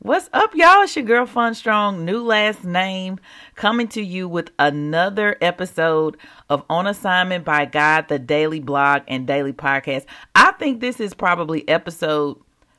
What's 0.00 0.28
up, 0.34 0.54
y'all? 0.54 0.82
It's 0.82 0.94
your 0.94 1.06
girl 1.06 1.24
Fon 1.24 1.54
Strong, 1.54 2.04
new 2.04 2.22
last 2.22 2.64
name, 2.64 3.18
coming 3.54 3.88
to 3.88 4.02
you 4.02 4.28
with 4.28 4.50
another 4.58 5.38
episode 5.40 6.18
of 6.50 6.62
On 6.68 6.86
Assignment 6.86 7.46
by 7.46 7.64
God, 7.64 8.08
the 8.08 8.18
daily 8.18 8.60
blog 8.60 9.04
and 9.08 9.26
daily 9.26 9.54
podcast. 9.54 10.04
I 10.34 10.52
think 10.52 10.80
this 10.80 11.00
is 11.00 11.14
probably 11.14 11.66
episode 11.66 12.36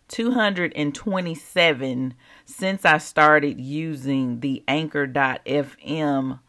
227 0.09 2.13
since 2.45 2.85
I 2.85 2.99
started 2.99 3.59
using 3.59 4.41
the 4.41 4.63
anchor.fm 4.67 6.39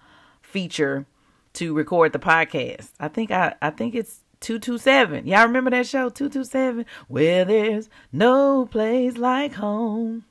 feature 0.42 1.06
to 1.54 1.74
record 1.74 2.12
the 2.12 2.18
podcast. 2.18 2.90
I 3.00 3.08
think 3.08 3.30
I 3.30 3.54
I 3.62 3.70
think 3.70 3.94
it's 3.94 4.20
227. 4.40 5.26
Y'all 5.26 5.46
remember 5.46 5.70
that 5.70 5.86
show 5.86 6.10
227 6.10 6.84
where 7.08 7.46
there's 7.46 7.88
no 8.12 8.66
place 8.66 9.16
like 9.16 9.54
home. 9.54 10.26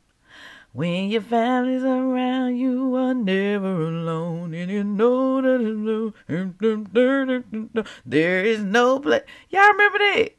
When 0.78 1.10
your 1.10 1.22
family's 1.22 1.82
around, 1.82 2.58
you 2.58 2.94
are 2.98 3.16
never 3.16 3.88
alone, 3.88 4.54
and 4.54 4.70
you 4.70 4.84
know 4.84 5.42
that 5.42 6.14
there 8.06 8.46
is 8.46 8.60
no 8.60 9.00
place. 9.00 9.24
Y'all 9.50 9.72
remember 9.72 9.98
that? 9.98 10.36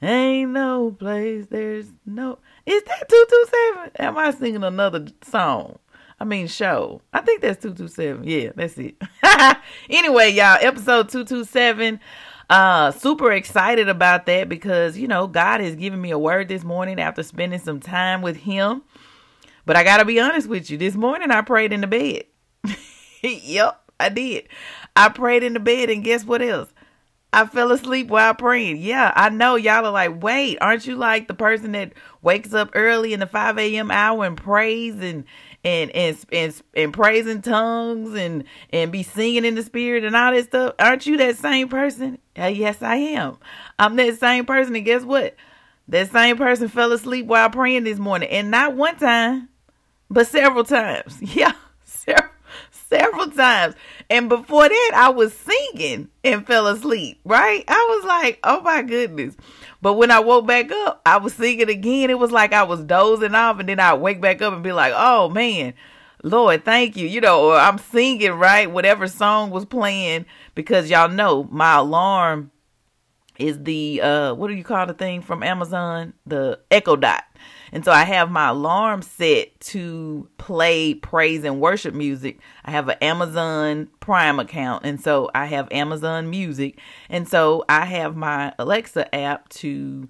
Ain't 0.00 0.52
no 0.52 0.92
place. 0.92 1.48
There's 1.50 1.92
no. 2.06 2.38
Is 2.64 2.84
that 2.84 3.06
two 3.06 3.26
two 3.28 3.44
seven? 3.50 3.90
Am 3.98 4.16
I 4.16 4.30
singing 4.30 4.64
another 4.64 5.08
song? 5.20 5.78
I 6.18 6.24
mean 6.24 6.46
show. 6.46 7.02
I 7.12 7.20
think 7.20 7.42
that's 7.42 7.62
two 7.62 7.74
two 7.74 7.88
seven. 7.88 8.24
Yeah, 8.26 8.52
that's 8.56 8.78
it. 8.78 8.94
anyway, 9.90 10.30
y'all, 10.30 10.56
episode 10.58 11.10
two 11.10 11.26
two 11.26 11.44
seven. 11.44 12.00
Uh, 12.48 12.92
super 12.92 13.30
excited 13.32 13.90
about 13.90 14.24
that 14.24 14.48
because 14.48 14.96
you 14.96 15.06
know 15.06 15.26
God 15.26 15.60
has 15.60 15.76
given 15.76 16.00
me 16.00 16.12
a 16.12 16.18
word 16.18 16.48
this 16.48 16.64
morning 16.64 16.98
after 16.98 17.22
spending 17.22 17.58
some 17.58 17.80
time 17.80 18.22
with 18.22 18.38
Him. 18.38 18.80
But 19.66 19.76
I 19.76 19.84
got 19.84 19.98
to 19.98 20.04
be 20.04 20.20
honest 20.20 20.48
with 20.48 20.70
you. 20.70 20.78
This 20.78 20.94
morning 20.94 21.30
I 21.30 21.42
prayed 21.42 21.72
in 21.72 21.82
the 21.82 21.86
bed. 21.86 22.24
yep, 23.22 23.82
I 24.00 24.08
did. 24.08 24.48
I 24.94 25.08
prayed 25.10 25.42
in 25.42 25.52
the 25.52 25.60
bed, 25.60 25.90
and 25.90 26.04
guess 26.04 26.24
what 26.24 26.40
else? 26.40 26.72
I 27.32 27.44
fell 27.44 27.72
asleep 27.72 28.06
while 28.08 28.34
praying. 28.34 28.78
Yeah, 28.78 29.12
I 29.14 29.28
know 29.28 29.56
y'all 29.56 29.84
are 29.84 29.90
like, 29.90 30.22
wait, 30.22 30.56
aren't 30.60 30.86
you 30.86 30.96
like 30.96 31.28
the 31.28 31.34
person 31.34 31.72
that 31.72 31.92
wakes 32.22 32.54
up 32.54 32.70
early 32.74 33.12
in 33.12 33.20
the 33.20 33.26
5 33.26 33.58
a.m. 33.58 33.90
hour 33.90 34.24
and 34.24 34.36
prays 34.36 34.94
and 34.94 35.24
and 35.64 35.90
and 35.90 36.16
and, 36.32 36.62
and 36.74 36.94
prays 36.94 37.26
in 37.26 37.42
tongues 37.42 38.14
and 38.14 38.44
and 38.70 38.92
be 38.92 39.02
singing 39.02 39.44
in 39.44 39.56
the 39.56 39.62
spirit 39.62 40.04
and 40.04 40.16
all 40.16 40.32
that 40.32 40.44
stuff? 40.44 40.74
Aren't 40.78 41.06
you 41.06 41.16
that 41.18 41.36
same 41.36 41.68
person? 41.68 42.18
Uh, 42.38 42.46
yes, 42.46 42.80
I 42.80 42.96
am. 42.96 43.36
I'm 43.78 43.96
that 43.96 44.18
same 44.18 44.46
person, 44.46 44.76
and 44.76 44.84
guess 44.84 45.02
what? 45.02 45.34
That 45.88 46.10
same 46.10 46.36
person 46.36 46.68
fell 46.68 46.92
asleep 46.92 47.26
while 47.26 47.50
praying 47.50 47.84
this 47.84 47.98
morning, 47.98 48.30
and 48.30 48.50
not 48.50 48.74
one 48.74 48.96
time, 48.96 49.48
but 50.10 50.26
several 50.26 50.64
times. 50.64 51.18
Yeah, 51.34 51.52
several, 51.84 52.30
several 52.70 53.30
times. 53.30 53.74
And 54.08 54.28
before 54.28 54.68
that, 54.68 54.92
I 54.94 55.08
was 55.08 55.32
singing 55.34 56.08
and 56.22 56.46
fell 56.46 56.66
asleep, 56.66 57.20
right? 57.24 57.64
I 57.66 57.96
was 57.96 58.06
like, 58.06 58.38
oh 58.44 58.60
my 58.60 58.82
goodness. 58.82 59.36
But 59.82 59.94
when 59.94 60.10
I 60.10 60.20
woke 60.20 60.46
back 60.46 60.70
up, 60.70 61.02
I 61.04 61.18
was 61.18 61.34
singing 61.34 61.68
again. 61.68 62.10
It 62.10 62.18
was 62.18 62.32
like 62.32 62.52
I 62.52 62.62
was 62.62 62.82
dozing 62.84 63.34
off, 63.34 63.58
and 63.58 63.68
then 63.68 63.80
I 63.80 63.94
wake 63.94 64.20
back 64.20 64.42
up 64.42 64.52
and 64.52 64.62
be 64.62 64.72
like, 64.72 64.92
oh 64.96 65.28
man, 65.28 65.74
Lord, 66.22 66.64
thank 66.64 66.96
you. 66.96 67.06
You 67.06 67.20
know, 67.20 67.50
or 67.50 67.56
I'm 67.56 67.78
singing, 67.78 68.32
right? 68.32 68.70
Whatever 68.70 69.08
song 69.08 69.50
was 69.50 69.64
playing, 69.64 70.26
because 70.54 70.90
y'all 70.90 71.08
know 71.08 71.48
my 71.50 71.76
alarm 71.76 72.50
is 73.38 73.62
the, 73.62 74.00
uh, 74.00 74.34
what 74.34 74.48
do 74.48 74.54
you 74.54 74.64
call 74.64 74.86
the 74.86 74.94
thing 74.94 75.20
from 75.20 75.42
Amazon? 75.42 76.14
The 76.26 76.60
Echo 76.70 76.96
Dot. 76.96 77.24
And 77.72 77.84
so 77.84 77.92
I 77.92 78.04
have 78.04 78.30
my 78.30 78.48
alarm 78.48 79.02
set 79.02 79.58
to 79.60 80.28
play 80.38 80.94
praise 80.94 81.44
and 81.44 81.60
worship 81.60 81.94
music. 81.94 82.38
I 82.64 82.70
have 82.70 82.88
an 82.88 82.96
Amazon 83.00 83.88
Prime 84.00 84.38
account. 84.38 84.84
And 84.84 85.00
so 85.00 85.30
I 85.34 85.46
have 85.46 85.68
Amazon 85.70 86.30
Music. 86.30 86.78
And 87.08 87.28
so 87.28 87.64
I 87.68 87.84
have 87.86 88.16
my 88.16 88.52
Alexa 88.58 89.14
app 89.14 89.48
to 89.50 90.08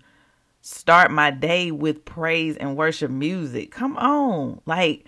start 0.61 1.11
my 1.11 1.31
day 1.31 1.71
with 1.71 2.05
praise 2.05 2.56
and 2.56 2.77
worship 2.77 3.11
music. 3.11 3.71
Come 3.71 3.97
on. 3.97 4.61
Like, 4.66 5.06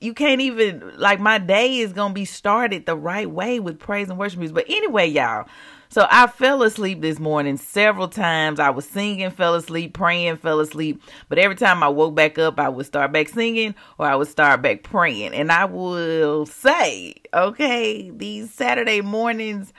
you 0.00 0.14
can't 0.14 0.40
even 0.40 0.92
like 0.96 1.20
my 1.20 1.38
day 1.38 1.78
is 1.78 1.92
gonna 1.92 2.12
be 2.12 2.24
started 2.24 2.86
the 2.86 2.96
right 2.96 3.30
way 3.30 3.60
with 3.60 3.78
praise 3.78 4.10
and 4.10 4.18
worship 4.18 4.40
music. 4.40 4.54
But 4.54 4.64
anyway, 4.68 5.06
y'all, 5.06 5.46
so 5.92 6.06
I 6.10 6.26
fell 6.26 6.62
asleep 6.62 7.02
this 7.02 7.18
morning 7.18 7.58
several 7.58 8.08
times. 8.08 8.58
I 8.58 8.70
was 8.70 8.88
singing, 8.88 9.30
fell 9.30 9.54
asleep, 9.54 9.92
praying, 9.92 10.38
fell 10.38 10.60
asleep. 10.60 11.02
But 11.28 11.36
every 11.36 11.54
time 11.54 11.82
I 11.82 11.88
woke 11.88 12.14
back 12.14 12.38
up, 12.38 12.58
I 12.58 12.70
would 12.70 12.86
start 12.86 13.12
back 13.12 13.28
singing 13.28 13.74
or 13.98 14.06
I 14.06 14.16
would 14.16 14.28
start 14.28 14.62
back 14.62 14.84
praying. 14.84 15.34
And 15.34 15.52
I 15.52 15.66
will 15.66 16.46
say, 16.46 17.16
okay, 17.34 18.08
these 18.08 18.50
Saturday 18.54 19.02
mornings 19.02 19.74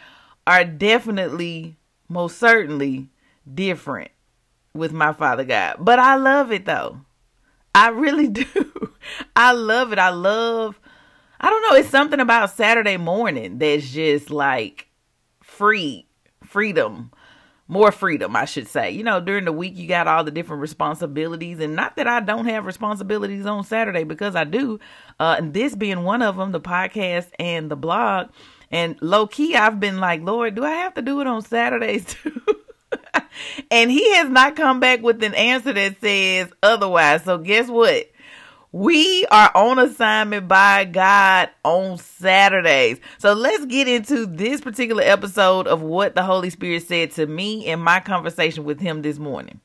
are 0.45 0.63
definitely, 0.63 1.77
most 2.07 2.37
certainly 2.37 3.09
different 3.51 4.11
with 4.75 4.93
my 4.93 5.13
Father 5.13 5.45
God. 5.45 5.77
But 5.79 5.97
I 5.97 6.13
love 6.13 6.51
it 6.51 6.67
though. 6.67 7.01
I 7.73 7.89
really 7.89 8.27
do. 8.27 8.45
I 9.35 9.53
love 9.53 9.91
it. 9.91 9.97
I 9.97 10.09
love, 10.09 10.79
I 11.41 11.49
don't 11.49 11.71
know, 11.71 11.75
it's 11.75 11.89
something 11.89 12.19
about 12.19 12.51
Saturday 12.51 12.97
morning 12.97 13.57
that's 13.57 13.89
just 13.89 14.29
like, 14.29 14.89
free, 15.57 16.07
freedom, 16.43 17.11
more 17.67 17.91
freedom, 17.91 18.35
I 18.35 18.45
should 18.45 18.67
say. 18.67 18.91
You 18.91 19.03
know, 19.03 19.19
during 19.19 19.45
the 19.45 19.51
week, 19.51 19.75
you 19.75 19.87
got 19.87 20.07
all 20.07 20.23
the 20.23 20.31
different 20.31 20.61
responsibilities, 20.61 21.59
and 21.59 21.75
not 21.75 21.95
that 21.95 22.07
I 22.07 22.19
don't 22.19 22.45
have 22.45 22.65
responsibilities 22.65 23.45
on 23.45 23.63
Saturday 23.63 24.03
because 24.03 24.35
I 24.35 24.43
do. 24.43 24.79
Uh, 25.19 25.35
and 25.37 25.53
this 25.53 25.75
being 25.75 26.03
one 26.03 26.21
of 26.21 26.37
them, 26.37 26.51
the 26.51 26.59
podcast 26.59 27.27
and 27.39 27.69
the 27.69 27.75
blog. 27.75 28.29
And 28.71 28.97
low 29.01 29.27
key, 29.27 29.55
I've 29.55 29.79
been 29.79 29.99
like, 29.99 30.21
Lord, 30.21 30.55
do 30.55 30.65
I 30.65 30.71
have 30.71 30.95
to 30.95 31.01
do 31.01 31.21
it 31.21 31.27
on 31.27 31.43
Saturdays 31.43 32.05
too? 32.13 32.41
and 33.71 33.91
he 33.91 34.15
has 34.15 34.29
not 34.29 34.55
come 34.55 34.79
back 34.79 35.01
with 35.01 35.23
an 35.23 35.35
answer 35.35 35.73
that 35.73 36.01
says 36.01 36.51
otherwise. 36.61 37.23
So 37.23 37.37
guess 37.37 37.69
what? 37.69 38.07
We 38.75 39.23
are 39.29 39.51
on 39.53 39.77
assignment 39.77 40.47
by 40.47 40.85
God 40.85 41.51
on 41.63 41.99
Saturdays. 41.99 42.99
So 43.19 43.33
let's 43.33 43.67
get 43.67 43.87
into 43.87 44.25
this 44.25 44.61
particular 44.61 45.03
episode 45.03 45.67
of 45.67 45.83
what 45.83 46.15
the 46.15 46.23
Holy 46.23 46.49
Spirit 46.49 46.81
said 46.81 47.11
to 47.11 47.27
me 47.27 47.67
in 47.67 47.79
my 47.79 47.99
conversation 47.99 48.63
with 48.63 48.79
Him 48.79 49.03
this 49.03 49.19
morning. 49.19 49.61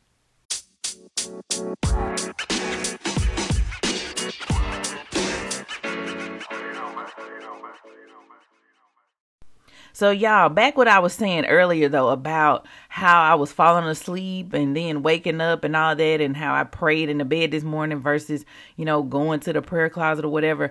So, 9.99 10.13
y'all, 10.13 10.49
back 10.49 10.77
what 10.77 10.87
I 10.87 11.01
was 11.01 11.13
saying 11.13 11.47
earlier, 11.47 11.89
though, 11.89 12.11
about 12.11 12.69
how 12.89 13.21
I 13.21 13.35
was 13.35 13.51
falling 13.51 13.85
asleep 13.87 14.53
and 14.53 14.77
then 14.77 15.03
waking 15.03 15.41
up 15.41 15.65
and 15.65 15.75
all 15.75 15.97
that, 15.97 16.21
and 16.21 16.37
how 16.37 16.55
I 16.55 16.63
prayed 16.63 17.09
in 17.09 17.19
the 17.19 17.25
bed 17.25 17.51
this 17.51 17.65
morning 17.65 17.99
versus, 17.99 18.45
you 18.77 18.85
know, 18.85 19.03
going 19.03 19.41
to 19.41 19.53
the 19.53 19.61
prayer 19.61 19.91
closet 19.91 20.25
or 20.25 20.29
whatever. 20.29 20.71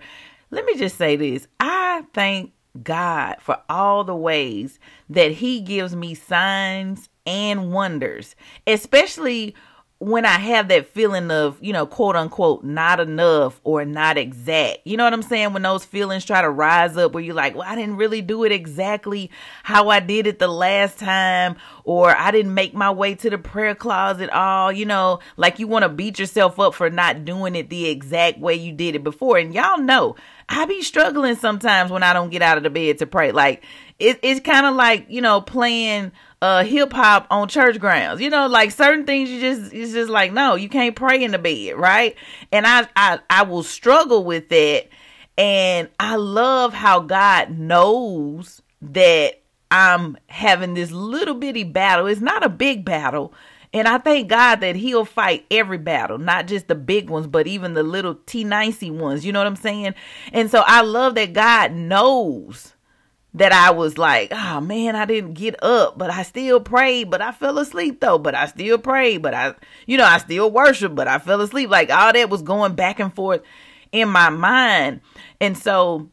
Let 0.49 0.63
me 0.63 0.77
just 0.77 0.95
say 0.95 1.17
this 1.17 1.45
I 1.59 2.05
thank 2.13 2.53
God 2.81 3.35
for 3.41 3.59
all 3.67 4.05
the 4.05 4.15
ways 4.15 4.79
that 5.09 5.33
He 5.33 5.59
gives 5.59 5.93
me 5.93 6.15
signs 6.15 7.09
and 7.25 7.73
wonders, 7.73 8.33
especially 8.65 9.55
when 9.99 10.25
I 10.25 10.37
have 10.37 10.67
that 10.67 10.85
feeling 10.87 11.31
of, 11.31 11.57
you 11.59 11.73
know, 11.73 11.87
quote 11.87 12.15
unquote, 12.15 12.63
not 12.63 12.99
enough 12.99 13.59
or 13.63 13.83
not 13.83 14.15
exact. 14.15 14.79
You 14.85 14.95
know 14.95 15.03
what 15.03 15.13
I'm 15.13 15.23
saying? 15.23 15.53
When 15.53 15.63
those 15.63 15.85
feelings 15.85 16.23
try 16.23 16.41
to 16.41 16.49
rise 16.49 16.95
up 16.97 17.13
where 17.13 17.23
you're 17.23 17.33
like, 17.33 17.55
well, 17.55 17.67
I 17.67 17.75
didn't 17.75 17.97
really 17.97 18.21
do 18.21 18.43
it 18.43 18.51
exactly 18.51 19.31
how 19.63 19.89
I 19.89 19.99
did 19.99 20.27
it 20.27 20.37
the 20.37 20.47
last 20.47 20.99
time, 20.99 21.55
or 21.83 22.15
I 22.15 22.29
didn't 22.29 22.53
make 22.53 22.75
my 22.75 22.91
way 22.91 23.15
to 23.15 23.29
the 23.29 23.39
prayer 23.39 23.73
closet 23.73 24.29
at 24.29 24.33
all, 24.33 24.71
you 24.71 24.85
know, 24.85 25.19
like 25.35 25.57
you 25.57 25.65
want 25.67 25.83
to 25.83 25.89
beat 25.89 26.19
yourself 26.19 26.59
up 26.59 26.75
for 26.75 26.91
not 26.91 27.25
doing 27.25 27.55
it 27.55 27.69
the 27.71 27.87
exact 27.87 28.37
way 28.37 28.53
you 28.53 28.73
did 28.73 28.95
it 28.95 29.03
before. 29.03 29.39
And 29.39 29.51
y'all 29.51 29.79
know, 29.79 30.15
I 30.47 30.65
be 30.65 30.83
struggling 30.83 31.35
sometimes 31.35 31.91
when 31.91 32.03
I 32.03 32.13
don't 32.13 32.29
get 32.29 32.43
out 32.43 32.57
of 32.57 32.63
the 32.63 32.69
bed 32.69 32.99
to 32.99 33.07
pray. 33.07 33.31
Like, 33.31 33.63
it, 33.99 34.19
it's 34.21 34.41
kind 34.41 34.67
of 34.67 34.75
like, 34.75 35.07
you 35.09 35.21
know, 35.21 35.41
playing 35.41 36.11
uh 36.41 36.63
hip 36.63 36.93
hop 36.93 37.27
on 37.31 37.47
church 37.47 37.79
grounds. 37.79 38.21
You 38.21 38.29
know, 38.29 38.47
like 38.47 38.71
certain 38.71 39.05
things 39.05 39.29
you 39.29 39.39
just 39.39 39.73
it's 39.73 39.93
just 39.93 40.09
like 40.09 40.33
no, 40.33 40.55
you 40.55 40.69
can't 40.69 40.95
pray 40.95 41.23
in 41.23 41.31
the 41.31 41.39
bed, 41.39 41.77
right? 41.77 42.15
And 42.51 42.67
I 42.67 42.87
I 42.95 43.19
I 43.29 43.43
will 43.43 43.63
struggle 43.63 44.23
with 44.23 44.49
that 44.49 44.87
And 45.37 45.89
I 45.99 46.15
love 46.17 46.73
how 46.73 47.01
God 47.01 47.57
knows 47.57 48.61
that 48.81 49.41
I'm 49.71 50.17
having 50.27 50.73
this 50.75 50.91
little 50.91 51.35
bitty 51.35 51.65
battle. 51.65 52.07
It's 52.07 52.21
not 52.21 52.45
a 52.45 52.49
big 52.49 52.85
battle. 52.85 53.33
And 53.73 53.87
I 53.87 53.97
thank 53.99 54.29
God 54.29 54.61
that 54.61 54.75
He'll 54.77 55.05
fight 55.05 55.45
every 55.51 55.77
battle, 55.77 56.17
not 56.17 56.47
just 56.47 56.67
the 56.67 56.75
big 56.75 57.09
ones, 57.09 57.27
but 57.27 57.47
even 57.47 57.73
the 57.73 57.83
little 57.83 58.15
T 58.25 58.43
nicey 58.43 58.91
ones. 58.91 59.25
You 59.25 59.33
know 59.33 59.39
what 59.39 59.47
I'm 59.47 59.55
saying? 59.57 59.95
And 60.33 60.49
so 60.49 60.63
I 60.65 60.81
love 60.81 61.15
that 61.15 61.33
God 61.33 61.73
knows 61.73 62.73
that 63.37 63.51
I 63.51 63.71
was 63.71 63.97
like, 63.97 64.31
oh 64.31 64.59
man, 64.61 64.95
I 64.95 65.05
didn't 65.05 65.33
get 65.33 65.61
up, 65.63 65.97
but 65.97 66.09
I 66.09 66.23
still 66.23 66.59
prayed, 66.59 67.11
but 67.11 67.21
I 67.21 67.31
fell 67.31 67.59
asleep 67.59 68.01
though, 68.01 68.17
but 68.17 68.33
I 68.33 68.47
still 68.47 68.77
prayed, 68.77 69.21
but 69.21 69.33
I, 69.33 69.53
you 69.85 69.97
know, 69.97 70.05
I 70.05 70.17
still 70.17 70.49
worship, 70.49 70.95
but 70.95 71.07
I 71.07 71.19
fell 71.19 71.41
asleep. 71.41 71.69
Like 71.69 71.91
all 71.91 72.13
that 72.13 72.29
was 72.29 72.41
going 72.41 72.75
back 72.75 72.99
and 72.99 73.13
forth 73.13 73.41
in 73.91 74.09
my 74.09 74.29
mind. 74.29 75.01
And 75.39 75.57
so 75.57 76.09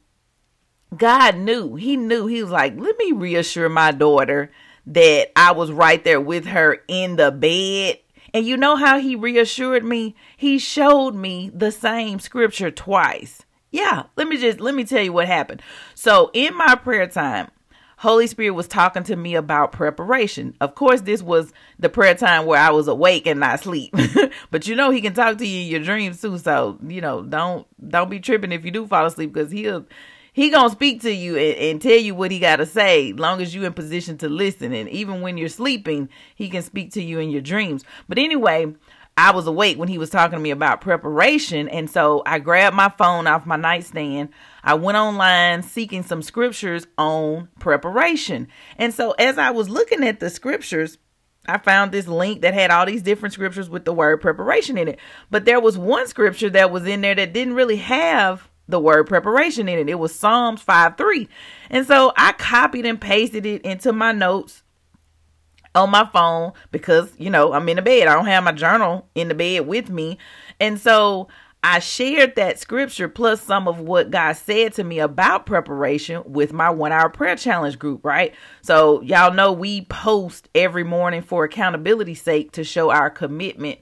God 0.95 1.39
knew, 1.39 1.77
He 1.77 1.97
knew, 1.97 2.27
He 2.27 2.43
was 2.43 2.53
like, 2.53 2.79
let 2.79 2.99
me 2.99 3.13
reassure 3.13 3.71
my 3.71 3.91
daughter 3.91 4.51
that 4.87 5.33
I 5.35 5.53
was 5.53 5.73
right 5.73 6.03
there 6.05 6.21
with 6.21 6.45
her 6.47 6.83
in 6.89 7.17
the 7.17 7.31
bed. 7.31 8.01
And 8.35 8.45
you 8.45 8.59
know 8.59 8.77
how 8.77 8.99
He 8.99 9.17
reassured 9.17 9.85
me? 9.85 10.15
He 10.37 10.59
showed 10.59 11.15
me 11.15 11.51
the 11.55 11.73
same 11.73 12.21
scripture 12.21 12.71
twice. 12.71 13.44
Yeah, 13.75 14.05
let 14.15 14.29
me 14.29 14.37
just 14.37 14.61
let 14.61 14.73
me 14.73 14.85
tell 14.85 15.03
you 15.03 15.13
what 15.13 15.27
happened. 15.27 15.61
So, 15.97 16.31
in 16.33 16.57
my 16.57 16.77
prayer 16.77 17.09
time, 17.09 17.51
Holy 17.97 18.29
Spirit 18.29 18.53
was 18.53 18.69
talking 18.69 19.03
to 19.03 19.17
me 19.17 19.35
about 19.35 19.73
preparation. 19.73 20.55
Of 20.61 20.77
course, 20.77 21.01
this 21.01 21.21
was 21.21 21.53
the 21.81 21.89
prayer 21.89 22.15
time 22.15 22.47
where 22.47 22.61
I 22.61 22.71
was 22.71 22.87
awake 22.87 23.27
and 23.27 23.41
not 23.41 23.59
sleep. 23.59 23.93
but 24.53 24.69
you 24.69 24.77
know 24.77 24.91
he 24.91 25.01
can 25.01 25.13
talk 25.13 25.39
to 25.39 25.47
you 25.47 25.63
in 25.63 25.67
your 25.67 25.81
dreams 25.81 26.21
too. 26.21 26.39
So, 26.39 26.79
you 26.87 27.01
know, 27.01 27.23
don't 27.23 27.67
don't 27.91 28.09
be 28.09 28.21
tripping 28.21 28.53
if 28.53 28.65
you 28.65 28.71
do 28.71 28.87
fall 28.87 29.07
asleep 29.07 29.33
because 29.33 29.51
he'll 29.51 29.85
he 30.35 30.51
gonna 30.51 30.71
speak 30.71 31.01
to 31.03 31.11
you 31.13 31.37
and, 31.37 31.57
and 31.59 31.83
tell 31.83 31.99
you 31.99 32.15
what 32.15 32.31
he 32.31 32.39
gotta 32.39 32.67
say 32.67 33.13
long 33.13 33.43
as 33.43 33.55
you 33.57 33.65
in 33.65 33.73
position 33.73 34.19
to 34.19 34.29
listen 34.29 34.73
and 34.73 34.89
even 34.91 35.21
when 35.21 35.39
you're 35.39 35.49
sleeping 35.49 36.09
he 36.35 36.49
can 36.49 36.63
speak 36.63 36.93
to 36.93 37.03
you 37.03 37.19
in 37.19 37.31
your 37.31 37.41
dreams 37.41 37.85
but 38.09 38.19
anyway 38.19 38.67
I 39.17 39.31
was 39.31 39.47
awake 39.47 39.79
when 39.79 39.89
he 39.89 39.99
was 39.99 40.11
talking 40.11 40.37
to 40.37 40.43
me 40.43 40.51
about 40.51 40.81
preparation. 40.81 41.69
And 41.69 41.89
so 41.89 42.23
I 42.27 42.41
grabbed 42.41 42.75
my 42.75 42.89
phone 42.89 43.27
off 43.27 43.47
my 43.47 43.57
nightstand. 43.57 44.31
I 44.63 44.75
went 44.75 44.99
online 44.99 45.63
seeking 45.63 46.03
some 46.03 46.21
scriptures 46.21 46.87
on 46.99 47.49
preparation. 47.61 48.49
And 48.77 48.93
so 48.93 49.13
as 49.13 49.39
I 49.39 49.51
was 49.51 49.69
looking 49.69 50.03
at 50.03 50.19
the 50.19 50.31
scriptures, 50.31 50.99
I 51.47 51.59
found 51.59 51.93
this 51.93 52.09
link 52.09 52.43
that 52.43 52.55
had 52.55 52.71
all 52.71 52.87
these 52.87 53.03
different 53.03 53.35
scriptures 53.35 53.71
with 53.71 53.85
the 53.85 53.93
word 53.93 54.21
preparation 54.21 54.77
in 54.77 54.89
it. 54.89 54.99
But 55.31 55.45
there 55.45 55.61
was 55.61 55.79
one 55.79 56.09
scripture 56.09 56.51
that 56.51 56.73
was 56.73 56.87
in 56.87 57.01
there 57.03 57.15
that 57.15 57.33
didn't 57.33 57.55
really 57.55 57.77
have 57.77 58.49
the 58.67 58.81
word 58.81 59.07
preparation 59.07 59.69
in 59.69 59.79
it. 59.79 59.89
It 59.89 59.99
was 59.99 60.15
Psalms 60.15 60.63
5 60.63 60.97
3. 60.97 61.29
And 61.71 61.87
so 61.87 62.13
I 62.17 62.33
copied 62.33 62.87
and 62.87 63.01
pasted 63.01 63.47
it 63.47 63.63
into 63.63 63.93
my 63.93 64.11
notes 64.11 64.64
on 65.75 65.91
my 65.91 66.09
phone 66.13 66.53
because, 66.71 67.13
you 67.19 67.31
know, 67.31 67.53
I'm 67.53 67.69
in 67.69 67.77
the 67.77 67.83
bed. 67.83 68.09
I 68.09 68.15
don't 68.15 68.27
have 68.27 68.45
my 68.45 68.53
journal 68.53 69.09
in 69.15 69.29
the 69.29 69.35
bed 69.35 69.67
with 69.67 69.91
me. 69.91 70.19
And 70.61 70.81
so 70.81 71.29
I 71.65 71.79
shared 71.79 72.37
that 72.37 72.59
scripture 72.59 73.09
plus 73.09 73.41
some 73.41 73.67
of 73.67 73.81
what 73.81 74.11
God 74.11 74.35
said 74.35 74.75
to 74.75 74.85
me 74.85 74.99
about 74.99 75.47
preparation 75.47 76.23
with 76.27 76.53
my 76.53 76.69
one 76.69 76.93
hour 76.93 77.09
prayer 77.09 77.37
challenge 77.37 77.79
group, 77.79 78.05
right? 78.05 78.35
So, 78.61 79.01
y'all 79.01 79.33
know 79.33 79.51
we 79.51 79.87
post 79.87 80.51
every 80.55 80.85
morning 80.85 81.23
for 81.23 81.43
accountability 81.43 82.15
sake 82.15 82.53
to 82.53 82.65
show 82.65 82.91
our 82.91 83.09
commitment 83.09 83.81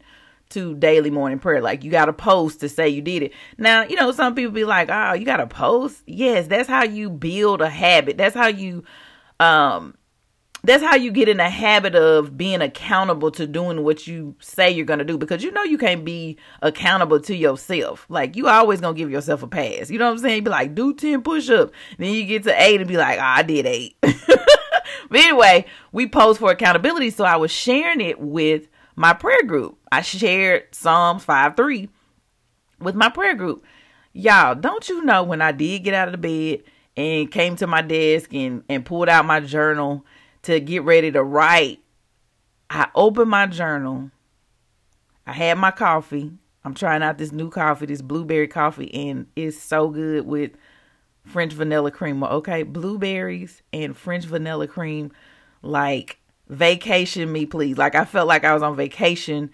to 0.51 0.77
daily 0.77 1.11
morning 1.11 1.41
prayer. 1.41 1.61
Like, 1.61 1.83
you 1.83 1.91
got 1.91 2.05
to 2.05 2.13
post 2.13 2.61
to 2.61 2.69
say 2.69 2.89
you 2.89 3.03
did 3.03 3.25
it. 3.25 3.33
Now, 3.59 3.83
you 3.83 3.97
know, 3.97 4.13
some 4.13 4.37
people 4.37 4.53
be 4.53 4.65
like, 4.65 4.89
oh, 4.89 5.15
you 5.15 5.25
got 5.25 5.39
to 5.39 5.49
post? 5.49 6.05
Yes, 6.07 6.47
that's 6.47 6.69
how 6.69 6.85
you 6.85 7.11
build 7.11 7.61
a 7.61 7.69
habit. 7.69 8.17
That's 8.17 8.37
how 8.37 8.47
you, 8.47 8.85
um, 9.41 9.97
that's 10.65 10.83
how 10.83 10.95
you 10.95 11.11
get 11.11 11.29
in 11.29 11.39
the 11.39 11.49
habit 11.49 11.97
of 11.97 12.37
being 12.37 12.63
accountable 12.63 13.33
to 13.33 13.47
doing 13.49 13.83
what 13.83 14.07
you 14.07 14.37
say 14.41 14.71
you're 14.71 14.87
going 14.87 15.01
to 15.01 15.05
do 15.05 15.19
because 15.19 15.43
you 15.43 15.51
know 15.51 15.65
you 15.65 15.77
can't 15.77 16.05
be 16.05 16.39
accountable 16.61 17.19
to 17.21 17.35
yourself. 17.35 18.07
Like 18.09 18.37
you 18.37 18.49
always 18.49 18.81
going 18.81 18.95
to 18.95 18.99
give 18.99 19.11
yourself 19.11 19.43
a 19.43 19.49
pass. 19.49 19.91
You 19.91 19.99
know 19.99 20.07
what 20.07 20.13
I'm 20.13 20.19
saying? 20.19 20.45
Be 20.45 20.51
like, 20.51 20.75
do 20.75 20.95
10 20.95 21.23
push-ups. 21.23 21.73
Then 21.99 22.15
you 22.15 22.25
get 22.27 22.45
to 22.45 22.63
8 22.63 22.81
and 22.81 22.89
be 22.89 22.97
like, 22.97 23.19
oh, 23.19 23.23
I 23.23 23.43
did 23.43 23.67
8. 23.67 23.97
but 24.03 24.11
anyway, 25.13 25.67
we 25.91 26.07
post 26.07 26.39
for 26.39 26.53
accountability 26.53 27.11
so 27.11 27.25
I 27.25 27.37
was 27.37 27.51
sharing 27.51 28.01
it 28.01 28.21
with 28.21 28.69
my 28.95 29.13
prayer 29.15 29.43
group. 29.43 29.79
I 29.91 30.03
shared 30.03 30.73
Psalms 30.73 31.25
5 31.25 31.57
3 31.57 31.89
with 32.79 32.95
my 32.95 33.09
prayer 33.09 33.35
group. 33.35 33.65
Y'all, 34.13 34.55
don't 34.55 34.89
you 34.89 35.03
know 35.03 35.25
when 35.25 35.43
I 35.43 35.51
did 35.51 35.83
get 35.83 35.95
out 35.95 36.07
of 36.07 36.13
the 36.13 36.19
bed 36.19 36.65
and 36.97 37.31
came 37.33 37.57
to 37.57 37.67
my 37.67 37.83
desk 37.83 38.33
and, 38.33 38.63
and 38.69 38.85
pulled 38.85 39.09
out 39.09 39.25
my 39.25 39.41
journal 39.41 40.05
to 40.43 40.61
get 40.61 40.83
ready 40.83 41.11
to 41.13 41.23
write, 41.23 41.81
I 42.69 42.89
opened 42.95 43.31
my 43.31 43.47
journal. 43.47 44.11
I 45.27 45.33
had 45.33 45.59
my 45.59 45.71
coffee. 45.71 46.33
I'm 46.65 46.75
trying 46.75 47.03
out 47.03 47.19
this 47.19 47.33
new 47.33 47.51
coffee, 47.51 47.87
this 47.87 48.03
blueberry 48.03 48.49
coffee, 48.49 48.93
and 48.95 49.27
it's 49.35 49.59
so 49.59 49.89
good 49.89 50.27
with 50.27 50.53
French 51.25 51.53
vanilla 51.53 51.91
cream. 51.91 52.23
Okay, 52.23 52.63
blueberries 52.63 53.63
and 53.73 53.97
French 53.97 54.25
vanilla 54.25 54.67
cream, 54.67 55.13
like 55.63 56.19
vacation 56.49 57.33
me, 57.33 57.47
please. 57.47 57.79
Like 57.79 57.95
I 57.95 58.05
felt 58.05 58.29
like 58.29 58.45
I 58.45 58.55
was 58.55 58.63
on 58.63 58.77
vacation 58.77 59.51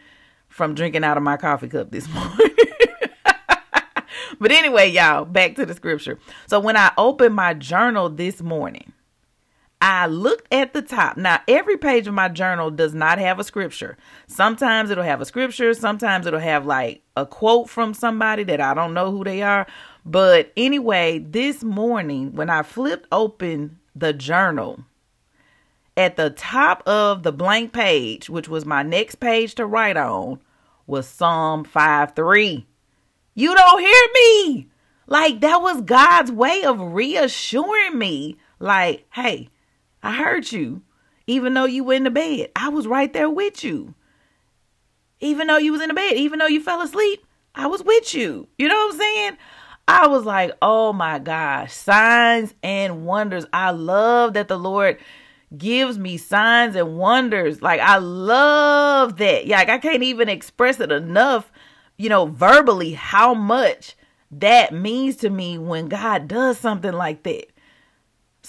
from 0.48 0.74
drinking 0.74 1.04
out 1.04 1.16
of 1.16 1.22
my 1.22 1.36
coffee 1.36 1.68
cup 1.68 1.90
this 1.90 2.08
morning. 2.12 2.50
but 4.38 4.50
anyway, 4.50 4.90
y'all, 4.90 5.24
back 5.24 5.54
to 5.56 5.66
the 5.66 5.74
scripture. 5.74 6.18
So 6.46 6.60
when 6.60 6.76
I 6.76 6.92
opened 6.98 7.34
my 7.34 7.54
journal 7.54 8.08
this 8.08 8.42
morning, 8.42 8.92
I 9.80 10.06
looked 10.06 10.52
at 10.52 10.72
the 10.72 10.82
top. 10.82 11.16
Now, 11.16 11.40
every 11.46 11.76
page 11.76 12.08
of 12.08 12.14
my 12.14 12.28
journal 12.28 12.70
does 12.70 12.94
not 12.94 13.18
have 13.18 13.38
a 13.38 13.44
scripture. 13.44 13.96
Sometimes 14.26 14.90
it'll 14.90 15.04
have 15.04 15.20
a 15.20 15.24
scripture, 15.24 15.72
sometimes 15.74 16.26
it'll 16.26 16.40
have 16.40 16.66
like 16.66 17.02
a 17.16 17.24
quote 17.24 17.70
from 17.70 17.94
somebody 17.94 18.42
that 18.44 18.60
I 18.60 18.74
don't 18.74 18.94
know 18.94 19.12
who 19.12 19.22
they 19.22 19.42
are. 19.42 19.66
But 20.04 20.52
anyway, 20.56 21.18
this 21.20 21.62
morning 21.62 22.34
when 22.34 22.50
I 22.50 22.62
flipped 22.62 23.06
open 23.12 23.78
the 23.94 24.12
journal, 24.12 24.84
at 25.98 26.16
the 26.16 26.30
top 26.30 26.86
of 26.86 27.24
the 27.24 27.32
blank 27.32 27.72
page, 27.72 28.30
which 28.30 28.48
was 28.48 28.64
my 28.64 28.84
next 28.84 29.16
page 29.16 29.56
to 29.56 29.66
write 29.66 29.96
on, 29.96 30.40
was 30.86 31.08
Psalm 31.08 31.64
5 31.64 32.14
3. 32.14 32.66
You 33.34 33.54
don't 33.54 33.80
hear 33.80 34.06
me. 34.14 34.68
Like 35.08 35.40
that 35.40 35.60
was 35.60 35.82
God's 35.82 36.30
way 36.30 36.62
of 36.62 36.80
reassuring 36.80 37.98
me. 37.98 38.36
Like, 38.60 39.06
hey, 39.12 39.50
I 40.02 40.12
heard 40.12 40.50
you. 40.52 40.82
Even 41.26 41.54
though 41.54 41.66
you 41.66 41.84
were 41.84 41.94
in 41.94 42.04
the 42.04 42.10
bed, 42.10 42.50
I 42.56 42.70
was 42.70 42.86
right 42.86 43.12
there 43.12 43.28
with 43.28 43.62
you. 43.62 43.94
Even 45.20 45.46
though 45.46 45.58
you 45.58 45.72
was 45.72 45.82
in 45.82 45.88
the 45.88 45.94
bed, 45.94 46.16
even 46.16 46.38
though 46.38 46.46
you 46.46 46.62
fell 46.62 46.80
asleep, 46.80 47.24
I 47.54 47.66
was 47.66 47.82
with 47.82 48.14
you. 48.14 48.48
You 48.56 48.68
know 48.68 48.74
what 48.74 48.94
I'm 48.94 48.98
saying? 48.98 49.38
I 49.88 50.06
was 50.06 50.24
like, 50.24 50.52
oh 50.62 50.92
my 50.92 51.18
gosh, 51.18 51.72
signs 51.72 52.54
and 52.62 53.04
wonders. 53.04 53.46
I 53.52 53.70
love 53.70 54.34
that 54.34 54.48
the 54.48 54.58
Lord 54.58 54.98
gives 55.56 55.98
me 55.98 56.18
signs 56.18 56.76
and 56.76 56.98
wonders. 56.98 57.62
Like, 57.62 57.80
I 57.80 57.96
love 57.96 59.16
that. 59.16 59.46
Yeah, 59.46 59.58
like, 59.58 59.70
I 59.70 59.78
can't 59.78 60.02
even 60.02 60.28
express 60.28 60.78
it 60.78 60.92
enough, 60.92 61.50
you 61.96 62.08
know, 62.08 62.26
verbally, 62.26 62.92
how 62.92 63.34
much 63.34 63.96
that 64.30 64.74
means 64.74 65.16
to 65.16 65.30
me 65.30 65.56
when 65.58 65.88
God 65.88 66.28
does 66.28 66.58
something 66.58 66.92
like 66.92 67.22
that. 67.22 67.46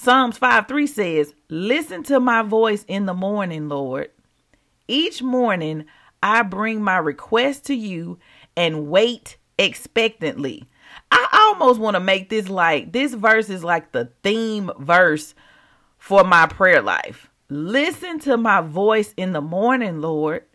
Psalms 0.01 0.37
5 0.37 0.69
3 0.69 0.87
says, 0.87 1.35
Listen 1.49 2.03
to 2.03 2.21
my 2.21 2.41
voice 2.41 2.85
in 2.87 3.05
the 3.05 3.13
morning, 3.13 3.67
Lord. 3.67 4.09
Each 4.87 5.21
morning 5.21 5.87
I 6.23 6.43
bring 6.43 6.81
my 6.81 6.99
request 6.99 7.65
to 7.65 7.75
you 7.75 8.17
and 8.55 8.87
wait 8.87 9.35
expectantly. 9.57 10.63
I 11.11 11.27
almost 11.51 11.81
want 11.81 11.95
to 11.95 11.99
make 11.99 12.29
this 12.29 12.47
like 12.47 12.93
this 12.93 13.13
verse 13.13 13.49
is 13.49 13.61
like 13.61 13.91
the 13.91 14.09
theme 14.23 14.71
verse 14.79 15.35
for 15.97 16.23
my 16.23 16.47
prayer 16.47 16.81
life. 16.81 17.29
Listen 17.49 18.19
to 18.19 18.37
my 18.37 18.61
voice 18.61 19.13
in 19.17 19.33
the 19.33 19.41
morning, 19.41 19.99
Lord. 19.99 20.45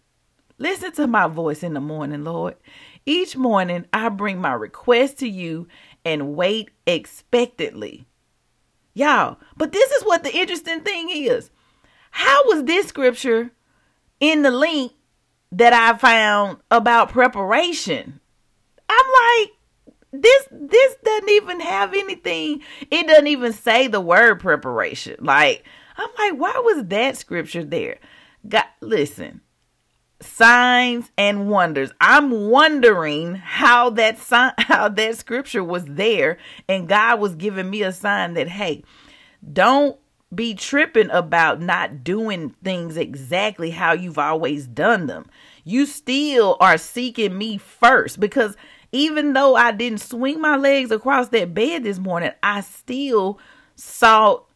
Listen 0.56 0.90
to 0.92 1.06
my 1.06 1.26
voice 1.26 1.62
in 1.62 1.74
the 1.74 1.80
morning, 1.80 2.24
Lord. 2.24 2.56
Each 3.04 3.36
morning 3.36 3.84
I 3.92 4.08
bring 4.08 4.40
my 4.40 4.54
request 4.54 5.18
to 5.18 5.28
you 5.28 5.68
and 6.02 6.34
wait 6.34 6.70
expectantly. 6.86 8.06
Y'all, 8.94 9.38
but 9.56 9.72
this 9.72 9.90
is 9.90 10.04
what 10.04 10.22
the 10.22 10.34
interesting 10.34 10.80
thing 10.80 11.10
is. 11.10 11.50
How 12.12 12.44
was 12.46 12.62
this 12.64 12.86
scripture 12.86 13.50
in 14.20 14.42
the 14.42 14.52
link 14.52 14.92
that 15.50 15.72
I 15.72 15.98
found 15.98 16.58
about 16.70 17.10
preparation? 17.10 18.20
I'm 18.88 19.06
like, 19.40 19.50
this 20.12 20.48
this 20.52 20.96
doesn't 21.02 21.28
even 21.28 21.58
have 21.58 21.92
anything. 21.92 22.62
It 22.88 23.08
doesn't 23.08 23.26
even 23.26 23.52
say 23.52 23.88
the 23.88 24.00
word 24.00 24.38
preparation. 24.38 25.16
Like, 25.18 25.64
I'm 25.96 26.10
like, 26.18 26.40
why 26.40 26.60
was 26.64 26.84
that 26.86 27.16
scripture 27.16 27.64
there? 27.64 27.98
God, 28.48 28.64
listen. 28.80 29.40
Signs 30.24 31.10
and 31.16 31.48
wonders. 31.48 31.92
I'm 32.00 32.48
wondering 32.48 33.36
how 33.36 33.90
that 33.90 34.18
sign, 34.18 34.52
how 34.58 34.88
that 34.88 35.16
scripture 35.16 35.64
was 35.64 35.84
there, 35.84 36.38
and 36.68 36.88
God 36.88 37.20
was 37.20 37.34
giving 37.34 37.70
me 37.70 37.82
a 37.82 37.92
sign 37.92 38.34
that 38.34 38.48
hey, 38.48 38.82
don't 39.52 39.98
be 40.34 40.54
tripping 40.54 41.10
about 41.10 41.60
not 41.60 42.02
doing 42.02 42.54
things 42.64 42.96
exactly 42.96 43.70
how 43.70 43.92
you've 43.92 44.18
always 44.18 44.66
done 44.66 45.06
them. 45.06 45.26
You 45.64 45.86
still 45.86 46.56
are 46.60 46.78
seeking 46.78 47.38
me 47.38 47.58
first 47.58 48.18
because 48.18 48.56
even 48.92 49.32
though 49.32 49.54
I 49.54 49.72
didn't 49.72 50.00
swing 50.00 50.40
my 50.40 50.56
legs 50.56 50.90
across 50.90 51.28
that 51.28 51.54
bed 51.54 51.84
this 51.84 51.98
morning, 51.98 52.32
I 52.42 52.60
still 52.62 53.38
sought 53.76 54.46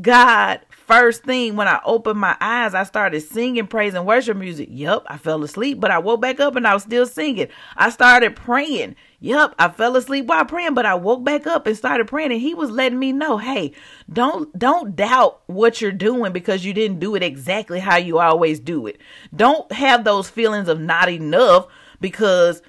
God 0.00 0.60
first 0.92 1.22
thing 1.22 1.56
when 1.56 1.68
I 1.68 1.80
opened 1.84 2.20
my 2.20 2.36
eyes, 2.40 2.74
I 2.74 2.84
started 2.84 3.22
singing 3.22 3.66
praise 3.66 3.94
and 3.94 4.06
worship 4.06 4.36
music. 4.36 4.68
Yep, 4.70 5.04
I 5.06 5.16
fell 5.16 5.42
asleep, 5.42 5.80
but 5.80 5.90
I 5.90 5.98
woke 5.98 6.20
back 6.20 6.38
up 6.38 6.54
and 6.54 6.66
I 6.66 6.74
was 6.74 6.82
still 6.82 7.06
singing. 7.06 7.48
I 7.76 7.88
started 7.88 8.36
praying. 8.36 8.96
Yep, 9.20 9.54
I 9.58 9.70
fell 9.70 9.96
asleep 9.96 10.26
while 10.26 10.44
praying, 10.44 10.74
but 10.74 10.84
I 10.84 10.94
woke 10.94 11.24
back 11.24 11.46
up 11.46 11.66
and 11.66 11.76
started 11.76 12.08
praying 12.08 12.32
and 12.32 12.40
he 12.40 12.52
was 12.52 12.70
letting 12.70 12.98
me 12.98 13.12
know, 13.12 13.38
"Hey, 13.38 13.72
don't 14.12 14.56
don't 14.58 14.94
doubt 14.94 15.40
what 15.46 15.80
you're 15.80 15.92
doing 15.92 16.32
because 16.32 16.64
you 16.64 16.74
didn't 16.74 17.00
do 17.00 17.14
it 17.14 17.22
exactly 17.22 17.80
how 17.80 17.96
you 17.96 18.18
always 18.18 18.60
do 18.60 18.86
it. 18.86 19.00
Don't 19.34 19.70
have 19.72 20.04
those 20.04 20.28
feelings 20.28 20.68
of 20.68 20.78
not 20.78 21.08
enough 21.08 21.68
because 22.00 22.60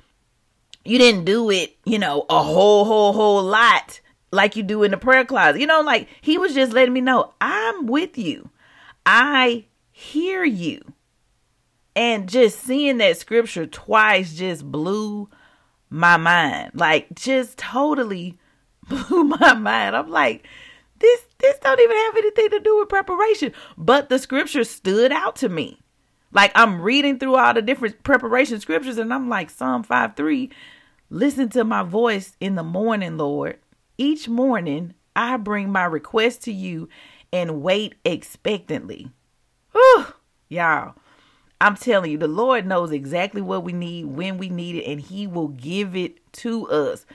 you 0.86 0.98
didn't 0.98 1.26
do 1.26 1.50
it, 1.50 1.76
you 1.84 2.00
know, 2.00 2.26
a 2.30 2.42
whole 2.42 2.86
whole 2.86 3.12
whole 3.12 3.44
lot 3.44 4.00
like 4.34 4.56
you 4.56 4.64
do 4.64 4.84
in 4.84 4.92
the 4.92 4.98
prayer 4.98 5.24
closet. 5.24 5.62
You 5.62 5.68
know, 5.68 5.82
like 5.82 6.10
he 6.22 6.38
was 6.38 6.54
just 6.54 6.74
letting 6.74 6.94
me 6.94 7.02
know, 7.02 7.34
I'm 7.40 7.86
with 7.86 8.18
you. 8.18 8.50
I 9.06 9.66
hear 9.92 10.44
you. 10.44 10.82
And 11.96 12.28
just 12.28 12.60
seeing 12.60 12.98
that 12.98 13.18
scripture 13.18 13.68
twice 13.68 14.34
just 14.34 14.70
blew 14.70 15.30
my 15.90 16.18
mind. 16.18 16.72
Like 16.74 17.14
just 17.14 17.60
totally 17.60 18.40
blew 18.90 19.24
my 19.24 19.54
mind. 19.54 19.96
I'm 19.96 20.10
like, 20.10 20.48
this 20.98 21.22
this 21.38 21.60
don't 21.60 21.80
even 21.80 21.96
have 21.96 22.18
anything 22.18 22.50
to 22.50 22.60
do 22.60 22.80
with 22.80 22.90
preparation. 22.90 23.54
But 23.78 24.10
the 24.10 24.18
scripture 24.18 24.64
stood 24.64 25.12
out 25.12 25.36
to 25.38 25.50
me. 25.50 25.80
Like 26.32 26.52
I'm 26.56 26.82
reading 26.82 27.20
through 27.20 27.36
all 27.36 27.54
the 27.54 27.62
different 27.62 28.02
preparation 28.02 28.60
scriptures 28.60 28.98
and 28.98 29.14
I'm 29.14 29.30
like 29.30 29.52
Psalm 29.52 29.84
5 29.84 30.16
3, 30.16 30.50
listen 31.12 31.50
to 31.50 31.64
my 31.64 31.84
voice 31.84 32.36
in 32.40 32.56
the 32.56 32.64
morning, 32.64 33.18
Lord. 33.18 33.60
Each 33.98 34.28
morning, 34.28 34.94
I 35.16 35.38
bring 35.38 35.72
my 35.72 35.86
request 35.86 36.44
to 36.44 36.54
you 36.54 36.90
and 37.32 37.62
wait 37.62 37.96
expectantly. 38.04 39.10
Whew, 39.72 40.06
y'all. 40.50 40.96
I'm 41.62 41.78
telling 41.78 42.12
you, 42.12 42.18
the 42.18 42.28
Lord 42.28 42.66
knows 42.66 42.92
exactly 42.92 43.42
what 43.42 43.64
we 43.64 43.72
need, 43.72 44.06
when 44.08 44.38
we 44.38 44.50
need 44.50 44.76
it, 44.76 44.86
and 44.86 45.00
He 45.00 45.28
will 45.28 45.48
give 45.48 45.96
it 45.96 46.34
to 46.34 46.68
us. 46.70 47.06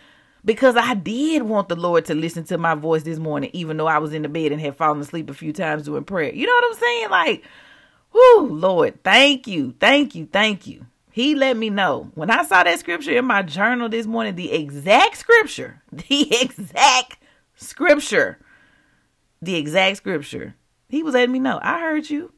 Because 0.44 0.76
I 0.76 0.94
did 0.94 1.42
want 1.42 1.68
the 1.68 1.76
Lord 1.76 2.06
to 2.06 2.14
listen 2.14 2.44
to 2.44 2.56
my 2.56 2.74
voice 2.74 3.02
this 3.02 3.18
morning, 3.18 3.50
even 3.52 3.76
though 3.76 3.88
I 3.88 3.98
was 3.98 4.14
in 4.14 4.22
the 4.22 4.28
bed 4.28 4.52
and 4.52 4.60
had 4.60 4.76
fallen 4.76 5.00
asleep 5.00 5.28
a 5.28 5.34
few 5.34 5.52
times 5.52 5.82
doing 5.82 6.04
prayer. 6.04 6.32
You 6.32 6.46
know 6.46 6.54
what 6.54 6.64
I'm 6.64 6.80
saying? 6.80 7.10
Like, 7.10 7.44
whoo, 8.12 8.48
Lord, 8.48 9.04
thank 9.04 9.46
you, 9.46 9.74
thank 9.78 10.14
you, 10.14 10.26
thank 10.32 10.66
you. 10.66 10.86
He 11.18 11.34
let 11.34 11.56
me 11.56 11.68
know. 11.68 12.12
When 12.14 12.30
I 12.30 12.44
saw 12.44 12.62
that 12.62 12.78
scripture 12.78 13.10
in 13.10 13.24
my 13.24 13.42
journal 13.42 13.88
this 13.88 14.06
morning, 14.06 14.36
the 14.36 14.52
exact 14.52 15.16
scripture, 15.16 15.82
the 15.90 16.40
exact 16.40 17.18
scripture, 17.56 18.38
the 19.42 19.56
exact 19.56 19.96
scripture, 19.96 20.54
he 20.88 21.02
was 21.02 21.14
letting 21.14 21.32
me 21.32 21.40
know. 21.40 21.58
I 21.60 21.80
heard 21.80 22.08
you. 22.08 22.32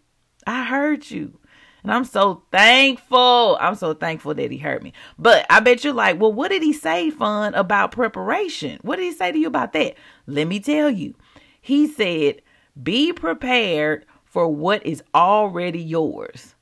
I 0.46 0.64
heard 0.64 1.10
you. 1.10 1.38
And 1.82 1.92
I'm 1.92 2.06
so 2.06 2.44
thankful. 2.52 3.58
I'm 3.60 3.75
so 3.75 3.92
thankful 3.92 4.32
that 4.32 4.50
he 4.50 4.56
heard 4.56 4.82
me. 4.82 4.94
But 5.18 5.44
I 5.50 5.60
bet 5.60 5.84
you're 5.84 5.92
like, 5.92 6.18
well, 6.18 6.32
what 6.32 6.49
did 6.49 6.62
he 6.62 6.72
say, 6.72 7.10
Fon, 7.10 7.52
about 7.52 7.92
preparation? 7.92 8.78
What 8.80 8.96
did 8.96 9.02
he 9.02 9.12
say 9.12 9.30
to 9.30 9.38
you 9.38 9.49
about 9.49 9.75
that? 9.75 9.94
Let 10.26 10.49
me 10.49 10.58
tell 10.58 10.88
you. 10.88 11.14
He 11.60 11.87
said, 11.87 12.40
be 12.82 13.12
prepared 13.12 14.06
for 14.25 14.49
what 14.49 14.87
is 14.87 15.02
already 15.14 15.82
yours. 15.82 16.54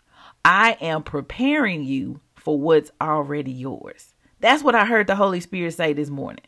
I 0.45 0.77
am 0.81 1.03
preparing 1.03 1.85
you 1.85 2.21
for 2.37 2.59
what's 2.59 2.91
already 3.01 3.53
yours. 3.53 4.15
That's 4.41 4.63
what 4.63 4.75
I 4.75 4.85
heard 4.85 5.07
the 5.07 5.17
Holy 5.17 5.41
Spirit 5.41 5.75
say 5.75 5.93
this 5.93 6.11
morning. 6.11 6.45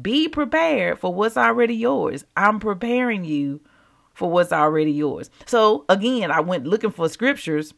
Be 0.00 0.28
prepared 0.28 0.98
for 0.98 1.14
what's 1.14 1.36
already 1.36 1.76
yours. 1.76 2.24
I'm 2.36 2.58
preparing 2.58 3.24
you 3.24 3.60
for 4.14 4.30
what's 4.30 4.52
already 4.52 4.92
yours. 4.92 5.30
So 5.46 5.84
again, 5.88 6.30
I 6.30 6.40
went 6.40 6.66
looking 6.66 6.90
for 6.90 7.08
scriptures 7.08 7.74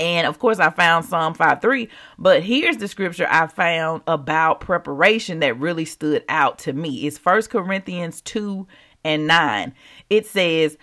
and 0.00 0.26
of 0.26 0.38
course 0.38 0.58
I 0.58 0.70
found 0.70 1.04
Psalm 1.04 1.34
5 1.34 1.60
3, 1.60 1.88
but 2.18 2.42
here's 2.42 2.78
the 2.78 2.88
scripture 2.88 3.26
I 3.30 3.46
found 3.46 4.02
about 4.06 4.60
preparation 4.60 5.40
that 5.40 5.58
really 5.60 5.84
stood 5.84 6.24
out 6.28 6.58
to 6.60 6.72
me. 6.72 7.06
It's 7.06 7.18
First 7.18 7.50
Corinthians 7.50 8.22
2 8.22 8.66
and 9.04 9.26
9. 9.26 9.74
It 10.08 10.26
says, 10.26 10.78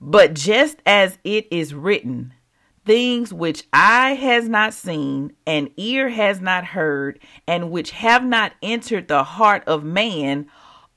But 0.00 0.32
just 0.32 0.78
as 0.86 1.18
it 1.24 1.46
is 1.50 1.74
written, 1.74 2.32
things 2.84 3.32
which 3.32 3.64
eye 3.72 4.14
has 4.14 4.48
not 4.48 4.74
seen 4.74 5.32
and 5.46 5.70
ear 5.76 6.08
has 6.10 6.40
not 6.40 6.64
heard 6.64 7.18
and 7.46 7.70
which 7.70 7.92
have 7.92 8.24
not 8.24 8.52
entered 8.62 9.08
the 9.08 9.24
heart 9.24 9.64
of 9.66 9.84
man 9.84 10.46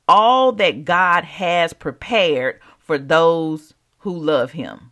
all 0.08 0.52
that 0.54 0.86
God 0.86 1.24
has 1.24 1.74
prepared 1.74 2.60
for 2.80 2.98
those 2.98 3.74
who 4.00 4.18
love 4.18 4.52
him. 4.52 4.92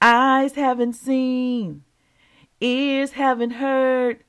Eyes 0.00 0.54
haven't 0.54 0.94
seen 0.94 1.84
ears 2.60 3.12
haven't 3.12 3.52
heard. 3.52 4.24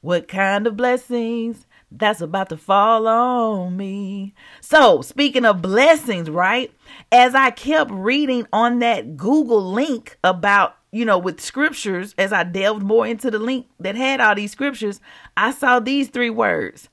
What 0.00 0.28
kind 0.28 0.66
of 0.66 0.76
blessings 0.76 1.66
that's 1.90 2.20
about 2.20 2.48
to 2.50 2.56
fall 2.56 3.08
on 3.08 3.76
me. 3.76 4.34
So, 4.60 5.02
speaking 5.02 5.44
of 5.44 5.62
blessings, 5.62 6.30
right? 6.30 6.72
As 7.10 7.34
I 7.34 7.50
kept 7.50 7.90
reading 7.90 8.46
on 8.52 8.78
that 8.78 9.16
Google 9.16 9.72
link 9.72 10.16
about, 10.22 10.76
you 10.92 11.04
know, 11.04 11.18
with 11.18 11.40
scriptures, 11.40 12.14
as 12.16 12.32
I 12.32 12.44
delved 12.44 12.82
more 12.82 13.06
into 13.06 13.30
the 13.30 13.38
link 13.38 13.66
that 13.80 13.96
had 13.96 14.20
all 14.20 14.34
these 14.34 14.52
scriptures, 14.52 15.00
I 15.36 15.50
saw 15.50 15.80
these 15.80 16.08
three 16.08 16.30
words 16.30 16.88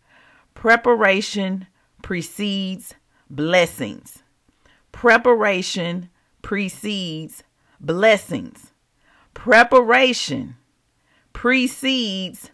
preparation 0.55 1.67
precedes 2.01 2.95
blessings. 3.29 4.23
Preparation 4.91 6.09
precedes 6.41 7.43
blessings. 7.79 8.71
Preparation 9.35 10.55
precedes 11.33 12.49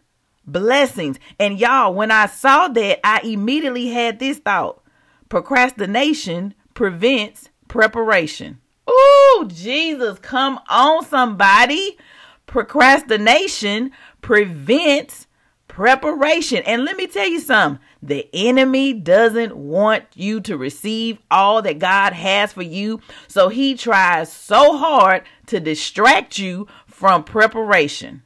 blessings. 0.45 1.19
And 1.39 1.59
y'all, 1.59 1.93
when 1.93 2.11
I 2.11 2.25
saw 2.25 2.67
that, 2.69 2.99
I 3.05 3.21
immediately 3.23 3.87
had 3.87 4.19
this 4.19 4.39
thought 4.39 4.81
procrastination 5.29 6.53
prevents 6.73 7.49
preparation. 7.67 8.59
Oh, 8.87 9.45
Jesus, 9.51 10.19
come 10.19 10.59
on, 10.69 11.05
somebody. 11.05 11.97
Procrastination 12.45 13.91
prevents 14.21 15.27
preparation. 15.67 16.61
And 16.67 16.85
let 16.85 16.97
me 16.97 17.07
tell 17.07 17.27
you 17.27 17.39
something 17.39 17.81
the 18.03 18.29
enemy 18.33 18.93
doesn't 18.93 19.55
want 19.55 20.03
you 20.13 20.41
to 20.41 20.57
receive 20.57 21.17
all 21.31 21.61
that 21.61 21.79
God 21.79 22.13
has 22.13 22.53
for 22.53 22.61
you. 22.61 22.99
So 23.27 23.49
he 23.49 23.75
tries 23.75 24.31
so 24.31 24.77
hard 24.77 25.23
to 25.47 25.59
distract 25.59 26.37
you 26.37 26.67
from 26.85 27.23
preparation. 27.23 28.21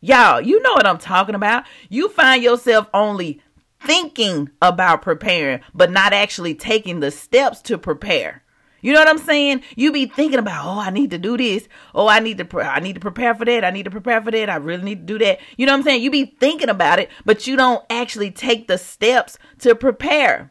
Y'all, 0.00 0.40
you 0.40 0.62
know 0.62 0.72
what 0.72 0.86
I'm 0.86 0.98
talking 0.98 1.34
about. 1.34 1.64
You 1.90 2.08
find 2.08 2.42
yourself 2.42 2.88
only 2.94 3.42
thinking 3.80 4.50
about 4.62 5.02
preparing, 5.02 5.60
but 5.74 5.90
not 5.90 6.12
actually 6.12 6.54
taking 6.54 7.00
the 7.00 7.10
steps 7.10 7.60
to 7.62 7.76
prepare. 7.76 8.42
You 8.82 8.94
know 8.94 9.00
what 9.00 9.08
I'm 9.08 9.18
saying? 9.18 9.62
You 9.76 9.92
be 9.92 10.06
thinking 10.06 10.38
about, 10.38 10.64
oh, 10.64 10.80
I 10.80 10.88
need 10.88 11.10
to 11.10 11.18
do 11.18 11.36
this. 11.36 11.68
Oh, 11.94 12.08
I 12.08 12.18
need 12.18 12.38
to, 12.38 12.46
pre- 12.46 12.64
I 12.64 12.80
need 12.80 12.94
to 12.94 13.00
prepare 13.00 13.34
for 13.34 13.44
that. 13.44 13.62
I 13.62 13.70
need 13.70 13.82
to 13.82 13.90
prepare 13.90 14.22
for 14.22 14.30
that. 14.30 14.48
I 14.48 14.56
really 14.56 14.84
need 14.84 15.06
to 15.06 15.18
do 15.18 15.24
that. 15.24 15.38
You 15.58 15.66
know 15.66 15.72
what 15.72 15.78
I'm 15.78 15.84
saying? 15.84 16.02
You 16.02 16.10
be 16.10 16.24
thinking 16.24 16.70
about 16.70 16.98
it, 16.98 17.10
but 17.26 17.46
you 17.46 17.56
don't 17.56 17.84
actually 17.90 18.30
take 18.30 18.68
the 18.68 18.78
steps 18.78 19.36
to 19.58 19.74
prepare. 19.74 20.50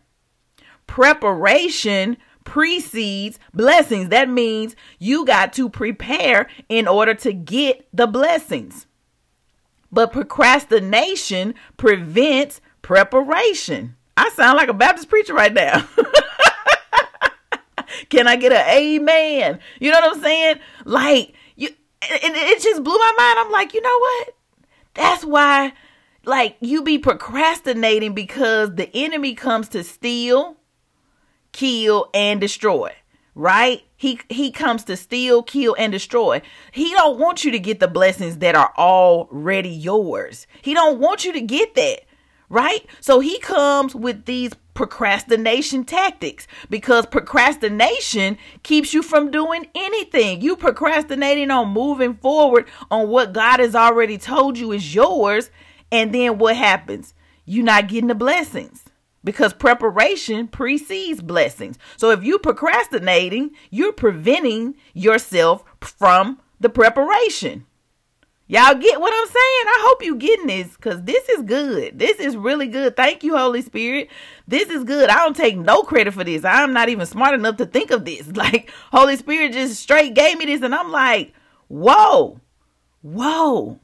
Preparation 0.86 2.18
precedes 2.44 3.40
blessings. 3.52 4.10
That 4.10 4.30
means 4.30 4.76
you 5.00 5.26
got 5.26 5.54
to 5.54 5.68
prepare 5.68 6.48
in 6.68 6.88
order 6.88 7.16
to 7.16 7.34
get 7.34 7.88
the 7.92 8.06
blessings. 8.06 8.86
But 9.92 10.12
procrastination 10.12 11.56
prevents 11.78 12.62
preparation. 12.82 13.96
I 14.16 14.30
sound 14.30 14.58
like 14.58 14.70
a 14.70 14.74
Baptist 14.74 15.10
preacher 15.10 15.34
right 15.34 15.54
now. 15.54 15.88
Can 18.10 18.28
I 18.28 18.36
get 18.36 18.52
an 18.52 18.68
amen? 18.70 19.60
You 19.80 19.92
know 19.92 20.00
what 20.00 20.16
I'm 20.16 20.22
saying? 20.22 20.60
Like 20.86 21.34
you 21.56 21.70
and 22.02 22.36
it 22.36 22.62
just 22.62 22.84
blew 22.84 22.98
my 22.98 23.14
mind. 23.18 23.40
I'm 23.40 23.52
like, 23.52 23.74
you 23.74 23.82
know 23.82 24.00
what? 24.00 24.36
That's 24.94 25.26
why 25.26 25.74
like 26.26 26.58
you 26.60 26.84
be 26.84 26.98
procrastinating 26.98 28.14
because 28.14 28.76
the 28.76 28.90
enemy 28.96 29.34
comes 29.34 29.70
to 29.70 29.84
steal, 29.84 30.58
kill 31.52 32.10
and 32.14 32.40
destroy. 32.42 32.92
Right? 33.36 33.84
He 33.96 34.20
he 34.30 34.52
comes 34.52 34.84
to 34.86 34.98
steal, 34.98 35.44
kill 35.44 35.76
and 35.78 35.92
destroy. 35.92 36.42
He 36.72 36.92
don't 36.92 37.20
want 37.20 37.44
you 37.44 37.52
to 37.52 37.60
get 37.60 37.80
the 37.80 37.88
blessings 37.88 38.38
that 38.38 38.56
are 38.56 38.74
already 38.78 39.70
yours. 39.70 40.48
He 40.62 40.74
don't 40.74 41.00
want 41.00 41.26
you 41.26 41.34
to 41.34 41.42
get 41.42 41.76
that, 41.76 42.02
right? 42.50 42.86
So 43.00 43.20
he 43.20 43.40
comes 43.40 43.96
with 43.96 44.26
these 44.26 44.54
procrastination 44.74 45.84
tactics 45.84 46.48
because 46.70 47.06
procrastination 47.06 48.38
keeps 48.64 48.94
you 48.94 49.04
from 49.04 49.32
doing 49.32 49.68
anything. 49.76 50.42
You 50.42 50.56
procrastinating 50.56 51.52
on 51.52 51.70
moving 51.70 52.16
forward 52.16 52.68
on 52.90 53.10
what 53.10 53.34
God 53.34 53.60
has 53.60 53.76
already 53.76 54.18
told 54.18 54.58
you 54.58 54.72
is 54.72 54.96
yours, 54.96 55.52
and 55.92 56.14
then 56.14 56.38
what 56.38 56.56
happens? 56.56 57.14
You're 57.46 57.66
not 57.66 57.88
getting 57.88 58.08
the 58.08 58.16
blessings 58.16 58.89
because 59.24 59.54
preparation 59.54 60.48
precedes 60.48 61.22
blessings. 61.22 61.78
So 61.98 62.12
if 62.12 62.24
you're 62.24 62.40
procrastinating, 62.40 63.52
you're 63.70 63.94
preventing 63.94 64.76
yourself 64.94 65.64
from 65.82 66.40
the 66.60 66.70
preparation. 66.70 67.66
Y'all 68.52 68.74
get 68.74 69.00
what 69.00 69.14
I'm 69.14 69.28
saying? 69.28 69.36
I 69.68 69.86
hope 69.88 70.04
you 70.04 70.16
getting 70.16 70.48
this 70.48 70.76
because 70.76 71.04
this 71.04 71.30
is 71.30 71.44
good. 71.44 72.00
This 72.00 72.20
is 72.20 72.36
really 72.36 72.68
good. 72.68 72.96
Thank 72.96 73.24
you, 73.24 73.38
Holy 73.38 73.62
Spirit. 73.62 74.10
This 74.48 74.70
is 74.70 74.84
good. 74.84 75.08
I 75.08 75.18
don't 75.18 75.36
take 75.36 75.56
no 75.56 75.84
credit 75.84 76.16
for 76.16 76.24
this. 76.24 76.44
I'm 76.44 76.74
not 76.74 76.90
even 76.90 77.06
smart 77.06 77.36
enough 77.36 77.58
to 77.58 77.68
think 77.68 77.92
of 77.92 78.06
this. 78.06 78.28
Like, 78.40 78.72
Holy 78.92 79.18
Spirit 79.18 79.52
just 79.54 79.80
straight 79.80 80.16
gave 80.16 80.40
me 80.40 80.46
this, 80.46 80.62
and 80.64 80.74
I'm 80.74 80.92
like, 80.92 81.34
whoa, 81.68 82.40
whoa. 83.02 83.80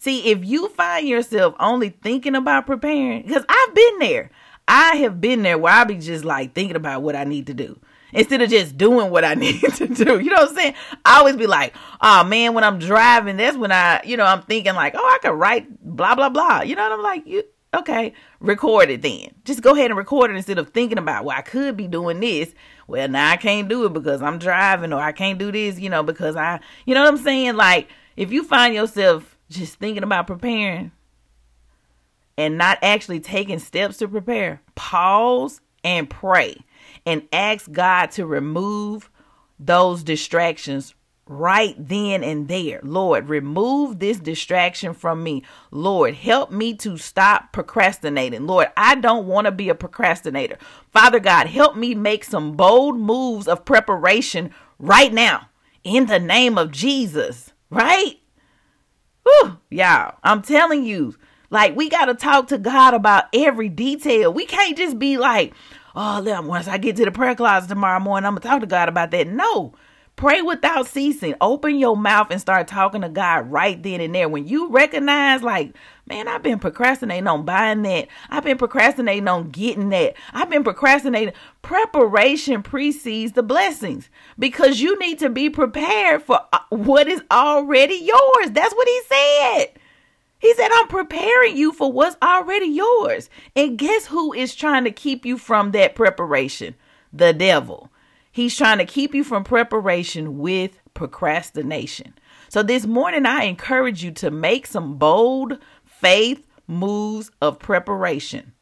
See, 0.00 0.30
if 0.30 0.44
you 0.44 0.68
find 0.70 1.08
yourself 1.08 1.54
only 1.60 1.90
thinking 1.90 2.34
about 2.34 2.66
preparing, 2.66 3.22
because 3.22 3.44
I've 3.48 3.74
been 3.74 3.98
there. 4.00 4.30
I 4.74 4.96
have 4.96 5.20
been 5.20 5.42
there 5.42 5.58
where 5.58 5.70
I 5.70 5.84
be 5.84 5.96
just 5.96 6.24
like 6.24 6.54
thinking 6.54 6.76
about 6.76 7.02
what 7.02 7.14
I 7.14 7.24
need 7.24 7.48
to 7.48 7.54
do 7.54 7.78
instead 8.10 8.40
of 8.40 8.48
just 8.48 8.78
doing 8.78 9.10
what 9.10 9.22
I 9.22 9.34
need 9.34 9.60
to 9.60 9.86
do. 9.86 10.18
You 10.18 10.30
know 10.30 10.36
what 10.36 10.48
I'm 10.48 10.54
saying? 10.54 10.74
I 11.04 11.18
always 11.18 11.36
be 11.36 11.46
like, 11.46 11.74
oh 12.00 12.24
man, 12.24 12.54
when 12.54 12.64
I'm 12.64 12.78
driving, 12.78 13.36
that's 13.36 13.54
when 13.54 13.70
I, 13.70 14.00
you 14.02 14.16
know, 14.16 14.24
I'm 14.24 14.40
thinking 14.40 14.74
like, 14.74 14.94
oh, 14.96 14.98
I 14.98 15.18
could 15.20 15.34
write 15.34 15.68
blah, 15.84 16.14
blah, 16.14 16.30
blah. 16.30 16.62
You 16.62 16.74
know 16.74 16.84
what 16.84 16.92
I'm 16.92 17.02
like? 17.02 17.26
You, 17.26 17.42
okay, 17.74 18.14
record 18.40 18.88
it 18.88 19.02
then. 19.02 19.34
Just 19.44 19.60
go 19.60 19.74
ahead 19.74 19.90
and 19.90 19.98
record 19.98 20.30
it 20.30 20.36
instead 20.36 20.56
of 20.56 20.70
thinking 20.70 20.96
about, 20.96 21.26
well, 21.26 21.36
I 21.36 21.42
could 21.42 21.76
be 21.76 21.86
doing 21.86 22.20
this. 22.20 22.54
Well, 22.86 23.08
now 23.08 23.30
I 23.30 23.36
can't 23.36 23.68
do 23.68 23.84
it 23.84 23.92
because 23.92 24.22
I'm 24.22 24.38
driving 24.38 24.94
or 24.94 25.02
I 25.02 25.12
can't 25.12 25.38
do 25.38 25.52
this, 25.52 25.78
you 25.78 25.90
know, 25.90 26.02
because 26.02 26.34
I, 26.34 26.60
you 26.86 26.94
know 26.94 27.02
what 27.02 27.12
I'm 27.12 27.22
saying? 27.22 27.56
Like, 27.56 27.88
if 28.16 28.32
you 28.32 28.42
find 28.42 28.74
yourself 28.74 29.36
just 29.50 29.74
thinking 29.74 30.02
about 30.02 30.26
preparing 30.26 30.92
and 32.36 32.58
not 32.58 32.78
actually 32.82 33.20
taking 33.20 33.58
steps 33.58 33.98
to 33.98 34.08
prepare, 34.08 34.60
pause 34.74 35.60
and 35.84 36.08
pray 36.08 36.56
and 37.04 37.26
ask 37.32 37.70
God 37.70 38.10
to 38.12 38.26
remove 38.26 39.10
those 39.58 40.02
distractions 40.02 40.94
right 41.26 41.74
then 41.78 42.22
and 42.22 42.48
there. 42.48 42.80
Lord, 42.82 43.28
remove 43.28 43.98
this 43.98 44.18
distraction 44.18 44.92
from 44.92 45.22
me. 45.22 45.42
Lord, 45.70 46.14
help 46.14 46.50
me 46.50 46.74
to 46.78 46.96
stop 46.98 47.52
procrastinating. 47.52 48.46
Lord, 48.46 48.68
I 48.76 48.96
don't 48.96 49.26
want 49.26 49.46
to 49.46 49.52
be 49.52 49.68
a 49.68 49.74
procrastinator. 49.74 50.58
Father 50.90 51.20
God, 51.20 51.46
help 51.46 51.76
me 51.76 51.94
make 51.94 52.24
some 52.24 52.52
bold 52.52 52.98
moves 52.98 53.48
of 53.48 53.64
preparation 53.64 54.50
right 54.78 55.12
now 55.12 55.48
in 55.84 56.06
the 56.06 56.18
name 56.18 56.58
of 56.58 56.72
Jesus, 56.72 57.52
right? 57.70 58.16
Whew, 59.24 59.58
y'all, 59.70 60.16
I'm 60.22 60.42
telling 60.42 60.84
you, 60.84 61.16
like, 61.52 61.76
we 61.76 61.90
got 61.90 62.06
to 62.06 62.14
talk 62.14 62.48
to 62.48 62.56
God 62.56 62.94
about 62.94 63.26
every 63.34 63.68
detail. 63.68 64.32
We 64.32 64.46
can't 64.46 64.76
just 64.76 64.98
be 64.98 65.18
like, 65.18 65.52
oh, 65.94 66.42
once 66.42 66.66
I 66.66 66.78
get 66.78 66.96
to 66.96 67.04
the 67.04 67.12
prayer 67.12 67.34
closet 67.34 67.68
tomorrow 67.68 68.00
morning, 68.00 68.26
I'm 68.26 68.32
going 68.32 68.42
to 68.42 68.48
talk 68.48 68.60
to 68.60 68.66
God 68.66 68.88
about 68.88 69.10
that. 69.10 69.28
No. 69.28 69.74
Pray 70.16 70.40
without 70.40 70.86
ceasing. 70.86 71.34
Open 71.40 71.76
your 71.76 71.96
mouth 71.96 72.28
and 72.30 72.40
start 72.40 72.68
talking 72.68 73.02
to 73.02 73.08
God 73.08 73.50
right 73.50 73.82
then 73.82 74.00
and 74.00 74.14
there. 74.14 74.28
When 74.28 74.46
you 74.46 74.70
recognize, 74.70 75.42
like, 75.42 75.74
man, 76.06 76.26
I've 76.26 76.42
been 76.42 76.58
procrastinating 76.58 77.26
on 77.26 77.44
buying 77.44 77.82
that. 77.82 78.08
I've 78.30 78.44
been 78.44 78.58
procrastinating 78.58 79.28
on 79.28 79.50
getting 79.50 79.90
that. 79.90 80.14
I've 80.32 80.50
been 80.50 80.64
procrastinating. 80.64 81.34
Preparation 81.60 82.62
precedes 82.62 83.32
the 83.32 83.42
blessings 83.42 84.08
because 84.38 84.80
you 84.80 84.98
need 84.98 85.18
to 85.18 85.28
be 85.28 85.50
prepared 85.50 86.22
for 86.22 86.40
uh, 86.52 86.60
what 86.70 87.08
is 87.08 87.22
already 87.30 87.96
yours. 87.96 88.50
That's 88.52 88.74
what 88.74 88.88
he 88.88 89.02
said. 89.08 89.78
He 90.42 90.52
said, 90.54 90.70
I'm 90.74 90.88
preparing 90.88 91.56
you 91.56 91.72
for 91.72 91.92
what's 91.92 92.16
already 92.20 92.66
yours. 92.66 93.30
And 93.54 93.78
guess 93.78 94.06
who 94.06 94.32
is 94.32 94.56
trying 94.56 94.82
to 94.82 94.90
keep 94.90 95.24
you 95.24 95.38
from 95.38 95.70
that 95.70 95.94
preparation? 95.94 96.74
The 97.12 97.32
devil. 97.32 97.92
He's 98.32 98.56
trying 98.56 98.78
to 98.78 98.84
keep 98.84 99.14
you 99.14 99.22
from 99.22 99.44
preparation 99.44 100.38
with 100.38 100.80
procrastination. 100.94 102.14
So 102.48 102.64
this 102.64 102.86
morning, 102.86 103.24
I 103.24 103.44
encourage 103.44 104.02
you 104.02 104.10
to 104.10 104.32
make 104.32 104.66
some 104.66 104.98
bold 104.98 105.58
faith 105.84 106.44
moves 106.66 107.30
of 107.40 107.60
preparation. 107.60 108.52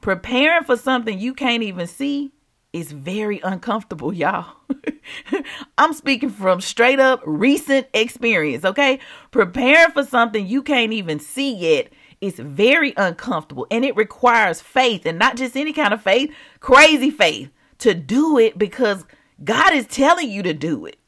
Preparing 0.00 0.64
for 0.64 0.76
something 0.76 1.20
you 1.20 1.34
can't 1.34 1.62
even 1.62 1.86
see 1.86 2.32
is 2.72 2.92
very 2.92 3.40
uncomfortable, 3.40 4.12
y'all. 4.12 4.46
I'm 5.78 5.92
speaking 5.92 6.30
from 6.30 6.60
straight 6.60 7.00
up 7.00 7.20
recent 7.24 7.86
experience, 7.92 8.64
okay? 8.64 8.98
Preparing 9.30 9.92
for 9.92 10.04
something 10.04 10.46
you 10.46 10.62
can't 10.62 10.92
even 10.92 11.18
see 11.18 11.54
yet 11.54 11.92
is 12.20 12.38
very 12.38 12.94
uncomfortable 12.96 13.66
and 13.70 13.84
it 13.84 13.96
requires 13.96 14.60
faith 14.60 15.04
and 15.04 15.18
not 15.18 15.36
just 15.36 15.56
any 15.56 15.72
kind 15.72 15.92
of 15.92 16.00
faith, 16.00 16.32
crazy 16.60 17.10
faith 17.10 17.50
to 17.78 17.94
do 17.94 18.38
it 18.38 18.56
because 18.56 19.04
God 19.42 19.74
is 19.74 19.86
telling 19.86 20.30
you 20.30 20.42
to 20.44 20.54
do 20.54 20.86
it. 20.86 20.98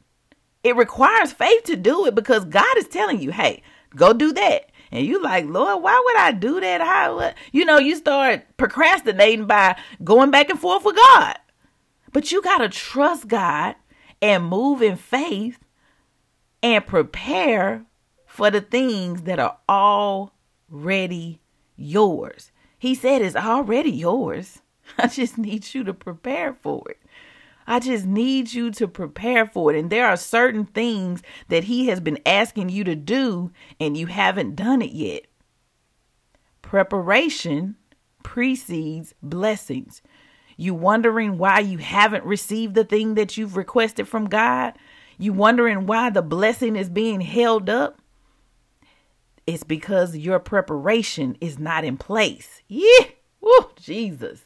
It 0.63 0.75
requires 0.75 1.31
faith 1.31 1.63
to 1.63 1.75
do 1.75 2.05
it 2.05 2.15
because 2.15 2.43
God 2.45 2.77
is 2.77 2.87
telling 2.87 3.21
you, 3.21 3.31
hey, 3.31 3.63
go 3.95 4.13
do 4.13 4.33
that. 4.33 4.71
And 4.91 5.05
you 5.05 5.21
like, 5.21 5.45
Lord, 5.45 5.81
why 5.81 6.01
would 6.03 6.17
I 6.17 6.31
do 6.31 6.59
that? 6.59 6.81
How, 6.81 7.33
you 7.51 7.65
know, 7.65 7.79
you 7.79 7.95
start 7.95 8.45
procrastinating 8.57 9.45
by 9.45 9.77
going 10.03 10.31
back 10.31 10.49
and 10.49 10.59
forth 10.59 10.83
with 10.83 10.95
God. 10.95 11.37
But 12.15 12.31
you 12.31 12.41
got 12.41 12.59
to 12.59 12.69
trust 12.69 13.27
God 13.27 13.75
and 14.21 14.45
move 14.45 14.81
in 14.81 14.95
faith 14.95 15.59
and 16.63 16.87
prepare 16.87 17.83
for 18.25 18.49
the 18.49 18.61
things 18.61 19.23
that 19.23 19.37
are 19.37 19.57
already 19.67 21.41
yours. 21.75 22.53
He 22.79 22.95
said 22.95 23.21
it's 23.21 23.35
already 23.35 23.91
yours. 23.91 24.61
I 24.97 25.07
just 25.07 25.37
need 25.37 25.73
you 25.73 25.83
to 25.83 25.93
prepare 25.93 26.53
for 26.53 26.89
it. 26.89 27.01
I 27.67 27.81
just 27.81 28.05
need 28.05 28.53
you 28.53 28.71
to 28.71 28.87
prepare 28.87 29.45
for 29.45 29.73
it. 29.73 29.77
And 29.77 29.89
there 29.89 30.07
are 30.07 30.15
certain 30.15 30.67
things 30.67 31.21
that 31.49 31.65
He 31.65 31.87
has 31.87 31.99
been 31.99 32.19
asking 32.25 32.69
you 32.69 32.85
to 32.85 32.95
do, 32.95 33.51
and 33.77 33.97
you 33.97 34.05
haven't 34.05 34.55
done 34.55 34.81
it 34.81 34.93
yet. 34.93 35.25
Preparation 36.61 37.75
precedes 38.23 39.13
blessings. 39.21 40.01
You 40.57 40.73
wondering 40.73 41.37
why 41.37 41.59
you 41.59 41.77
haven't 41.79 42.23
received 42.23 42.75
the 42.75 42.83
thing 42.83 43.15
that 43.15 43.37
you've 43.37 43.57
requested 43.57 44.07
from 44.07 44.29
God? 44.29 44.73
You 45.17 45.33
wondering 45.33 45.85
why 45.85 46.09
the 46.09 46.21
blessing 46.21 46.75
is 46.75 46.89
being 46.89 47.21
held 47.21 47.69
up? 47.69 47.99
It's 49.47 49.63
because 49.63 50.17
your 50.17 50.39
preparation 50.39 51.37
is 51.39 51.59
not 51.59 51.83
in 51.83 51.97
place. 51.97 52.61
Yeah. 52.67 53.05
Woo, 53.41 53.69
Jesus. 53.75 54.41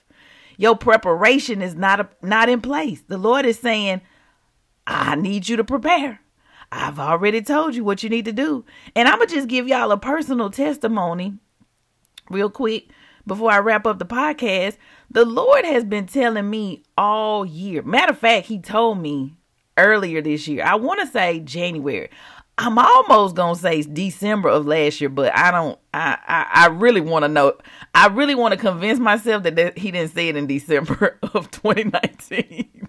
Your 0.58 0.76
preparation 0.76 1.62
is 1.62 1.76
not 1.76 2.02
a, 2.02 2.10
not 2.22 2.50
in 2.50 2.60
place. 2.60 3.02
The 3.08 3.18
Lord 3.18 3.46
is 3.46 3.58
saying, 3.58 4.02
I 4.86 5.16
need 5.16 5.48
you 5.48 5.56
to 5.56 5.64
prepare. 5.64 6.20
I've 6.72 7.00
already 7.00 7.42
told 7.42 7.76
you 7.76 7.84
what 7.84 8.04
you 8.04 8.10
need 8.10 8.26
to 8.26 8.34
do. 8.34 8.66
And 8.96 9.08
I'm 9.08 9.18
going 9.18 9.30
to 9.30 9.36
just 9.36 9.48
give 9.48 9.68
y'all 9.68 9.92
a 9.92 9.98
personal 9.98 10.50
testimony 10.50 11.36
real 12.30 12.50
quick 12.50 12.90
before 13.30 13.52
I 13.52 13.60
wrap 13.60 13.88
up 13.88 14.00
the 14.00 14.06
podcast, 14.06 14.76
the 15.10 15.24
Lord 15.24 15.64
has 15.64 15.86
been 15.86 16.06
telling 16.06 16.50
me 16.50 16.84
all 16.98 17.46
year. 17.46 17.82
Matter 17.82 18.12
of 18.12 18.20
fact, 18.20 18.48
He 18.48 18.60
told 18.60 19.00
me 19.00 19.36
earlier 19.78 20.22
this 20.22 20.48
year. 20.50 20.66
I 20.66 20.76
want 20.76 21.00
to 21.00 21.08
say 21.08 21.40
January. 21.40 22.10
I'm 22.62 22.78
almost 22.78 23.36
gonna 23.36 23.56
say 23.56 23.82
December 23.84 24.50
of 24.50 24.68
last 24.68 25.00
year, 25.00 25.10
but 25.10 25.36
I 25.36 25.50
don't. 25.50 25.80
I 25.94 26.18
I, 26.28 26.66
I 26.66 26.68
really 26.68 27.00
want 27.00 27.24
to 27.24 27.30
know. 27.30 27.54
I 27.96 28.08
really 28.08 28.36
want 28.36 28.52
to 28.54 28.60
convince 28.60 29.00
myself 29.00 29.44
that, 29.44 29.56
that 29.56 29.78
he 29.78 29.92
didn't 29.92 30.12
say 30.12 30.28
it 30.28 30.36
in 30.36 30.46
December 30.46 31.18
of 31.34 31.50
2019. 31.52 32.88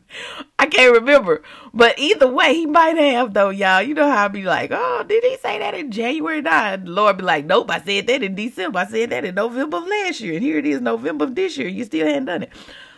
I 0.58 0.66
can't 0.66 0.92
remember, 0.92 1.44
but 1.72 1.96
either 2.00 2.26
way, 2.26 2.52
he 2.52 2.66
might 2.66 2.96
have 2.96 3.32
though, 3.32 3.50
y'all. 3.50 3.80
You 3.80 3.94
know 3.94 4.10
how 4.10 4.24
I'd 4.24 4.32
be 4.32 4.42
like, 4.42 4.72
oh, 4.74 5.04
did 5.06 5.22
he 5.22 5.36
say 5.36 5.60
that 5.60 5.74
in 5.74 5.92
January? 5.92 6.42
Nah, 6.42 6.76
Lord 6.82 7.18
be 7.18 7.22
like, 7.22 7.44
nope, 7.44 7.70
I 7.70 7.80
said 7.80 8.08
that 8.08 8.24
in 8.24 8.34
December. 8.34 8.80
I 8.80 8.86
said 8.86 9.10
that 9.10 9.24
in 9.24 9.36
November 9.36 9.76
of 9.76 9.86
last 9.86 10.20
year, 10.20 10.34
and 10.34 10.42
here 10.42 10.58
it 10.58 10.66
is, 10.66 10.80
November 10.80 11.26
of 11.26 11.36
this 11.36 11.56
year. 11.56 11.68
You 11.68 11.84
still 11.84 12.08
hadn't 12.08 12.24
done 12.24 12.42
it. 12.42 12.50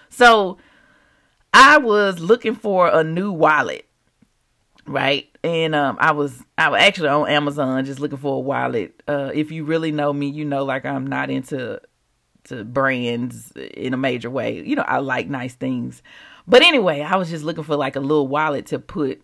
So 0.08 0.56
I 1.52 1.76
was 1.76 2.18
looking 2.18 2.54
for 2.54 2.88
a 2.88 3.04
new 3.04 3.30
wallet 3.30 3.86
right? 4.86 5.28
And 5.44 5.74
um, 5.74 5.96
I 6.00 6.12
was 6.12 6.42
I 6.56 6.68
was 6.68 6.80
actually 6.80 7.08
on 7.08 7.28
Amazon 7.28 7.84
just 7.84 7.98
looking 7.98 8.18
for 8.18 8.36
a 8.36 8.40
wallet. 8.40 9.02
Uh, 9.08 9.30
if 9.34 9.50
you 9.50 9.64
really 9.64 9.90
know 9.90 10.12
me, 10.12 10.28
you 10.28 10.44
know 10.44 10.64
like 10.64 10.84
I'm 10.84 11.06
not 11.06 11.30
into 11.30 11.80
to 12.44 12.64
brands 12.64 13.52
in 13.56 13.94
a 13.94 13.96
major 13.96 14.30
way. 14.30 14.62
You 14.64 14.76
know, 14.76 14.84
I 14.86 14.98
like 14.98 15.28
nice 15.28 15.54
things. 15.54 16.02
But 16.46 16.62
anyway, 16.62 17.00
I 17.00 17.16
was 17.16 17.30
just 17.30 17.44
looking 17.44 17.64
for 17.64 17.76
like 17.76 17.96
a 17.96 18.00
little 18.00 18.28
wallet 18.28 18.66
to 18.66 18.78
put 18.78 19.22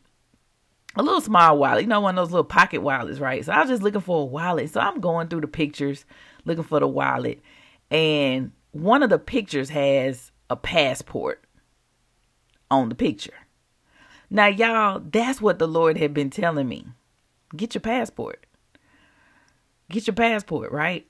a 0.96 1.02
little 1.02 1.20
small 1.20 1.58
wallet, 1.58 1.82
you 1.82 1.88
know, 1.88 2.00
one 2.00 2.18
of 2.18 2.24
those 2.24 2.32
little 2.32 2.44
pocket 2.44 2.82
wallets, 2.82 3.20
right? 3.20 3.44
So 3.44 3.52
I 3.52 3.60
was 3.60 3.70
just 3.70 3.82
looking 3.82 4.00
for 4.00 4.22
a 4.22 4.24
wallet. 4.24 4.70
So 4.70 4.80
I'm 4.80 5.00
going 5.00 5.28
through 5.28 5.42
the 5.42 5.48
pictures, 5.48 6.04
looking 6.44 6.64
for 6.64 6.80
the 6.80 6.88
wallet. 6.88 7.40
And 7.90 8.52
one 8.72 9.02
of 9.02 9.10
the 9.10 9.18
pictures 9.18 9.68
has 9.70 10.32
a 10.50 10.56
passport 10.56 11.44
on 12.70 12.88
the 12.88 12.94
picture. 12.94 13.34
Now, 14.30 14.46
y'all, 14.46 15.00
that's 15.00 15.40
what 15.40 15.58
the 15.58 15.68
Lord 15.68 15.96
had 15.96 16.12
been 16.12 16.30
telling 16.30 16.68
me. 16.68 16.86
Get 17.56 17.74
your 17.74 17.80
passport. 17.80 18.44
Get 19.90 20.06
your 20.06 20.14
passport, 20.14 20.70
right? 20.70 21.06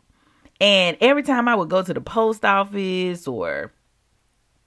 And 0.61 0.96
every 1.00 1.22
time 1.22 1.48
I 1.48 1.54
would 1.54 1.68
go 1.68 1.83
to 1.83 1.94
the 1.94 2.00
post 2.00 2.44
office 2.44 3.26
or 3.26 3.72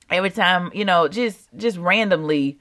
every 0.09 0.29
time, 0.29 0.71
you 0.73 0.85
know, 0.85 1.07
just 1.07 1.47
just 1.55 1.77
randomly 1.77 2.59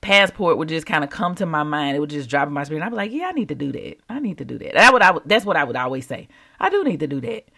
passport 0.00 0.56
would 0.56 0.68
just 0.68 0.86
kind 0.86 1.04
of 1.04 1.10
come 1.10 1.34
to 1.36 1.46
my 1.46 1.62
mind. 1.62 1.96
It 1.96 2.00
would 2.00 2.10
just 2.10 2.30
drop 2.30 2.48
in 2.48 2.54
my 2.54 2.64
spirit. 2.64 2.82
I'd 2.82 2.90
be 2.90 2.96
like, 2.96 3.12
yeah, 3.12 3.26
I 3.26 3.32
need 3.32 3.48
to 3.48 3.54
do 3.54 3.70
that. 3.72 3.98
I 4.08 4.18
need 4.18 4.38
to 4.38 4.44
do 4.44 4.58
that. 4.58 4.74
That 4.74 4.92
would 4.92 5.02
I 5.02 5.16
that's 5.24 5.44
what 5.44 5.56
I 5.56 5.64
would 5.64 5.76
always 5.76 6.06
say. 6.06 6.28
I 6.58 6.70
do 6.70 6.84
need 6.84 7.00
to 7.00 7.06
do 7.06 7.20
that. 7.20 7.48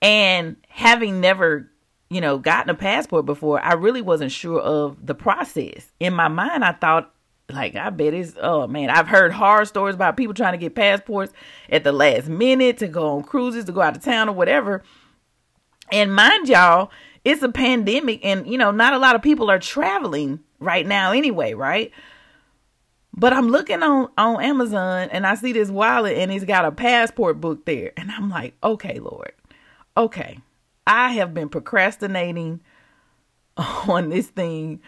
And 0.00 0.56
having 0.68 1.20
never, 1.20 1.70
you 2.12 2.20
know, 2.20 2.38
gotten 2.38 2.70
a 2.70 2.74
passport 2.74 3.26
before, 3.26 3.60
I 3.60 3.74
really 3.74 4.02
wasn't 4.02 4.32
sure 4.32 4.60
of 4.60 5.04
the 5.04 5.14
process. 5.14 5.90
In 6.00 6.14
my 6.14 6.28
mind, 6.28 6.64
I 6.64 6.72
thought 6.72 7.12
like 7.50 7.74
I 7.74 7.90
bet 7.90 8.14
it's 8.14 8.34
oh 8.40 8.66
man, 8.66 8.90
I've 8.90 9.08
heard 9.08 9.32
horror 9.32 9.64
stories 9.64 9.94
about 9.94 10.16
people 10.16 10.34
trying 10.34 10.52
to 10.52 10.58
get 10.58 10.74
passports 10.74 11.32
at 11.68 11.84
the 11.84 11.92
last 11.92 12.28
minute 12.28 12.78
to 12.78 12.88
go 12.88 13.16
on 13.16 13.22
cruises, 13.22 13.64
to 13.66 13.72
go 13.72 13.80
out 13.80 13.96
of 13.96 14.02
town 14.02 14.28
or 14.28 14.32
whatever. 14.32 14.82
And 15.90 16.14
mind 16.14 16.48
y'all, 16.48 16.90
it's 17.24 17.42
a 17.42 17.50
pandemic 17.50 18.24
and 18.24 18.46
you 18.46 18.58
know, 18.58 18.70
not 18.70 18.92
a 18.92 18.98
lot 18.98 19.14
of 19.14 19.22
people 19.22 19.50
are 19.50 19.58
traveling 19.58 20.40
right 20.60 20.86
now 20.86 21.12
anyway, 21.12 21.54
right? 21.54 21.90
But 23.14 23.32
I'm 23.32 23.48
looking 23.48 23.82
on 23.82 24.08
on 24.16 24.42
Amazon 24.42 25.08
and 25.10 25.26
I 25.26 25.34
see 25.34 25.52
this 25.52 25.68
wallet 25.68 26.16
and 26.16 26.32
it's 26.32 26.44
got 26.44 26.64
a 26.64 26.72
passport 26.72 27.40
book 27.40 27.64
there. 27.66 27.92
And 27.96 28.10
I'm 28.10 28.30
like, 28.30 28.54
okay, 28.62 28.98
Lord. 28.98 29.32
Okay. 29.96 30.38
I 30.86 31.12
have 31.12 31.34
been 31.34 31.48
procrastinating 31.48 32.60
on 33.56 34.10
this 34.10 34.28
thing 34.28 34.80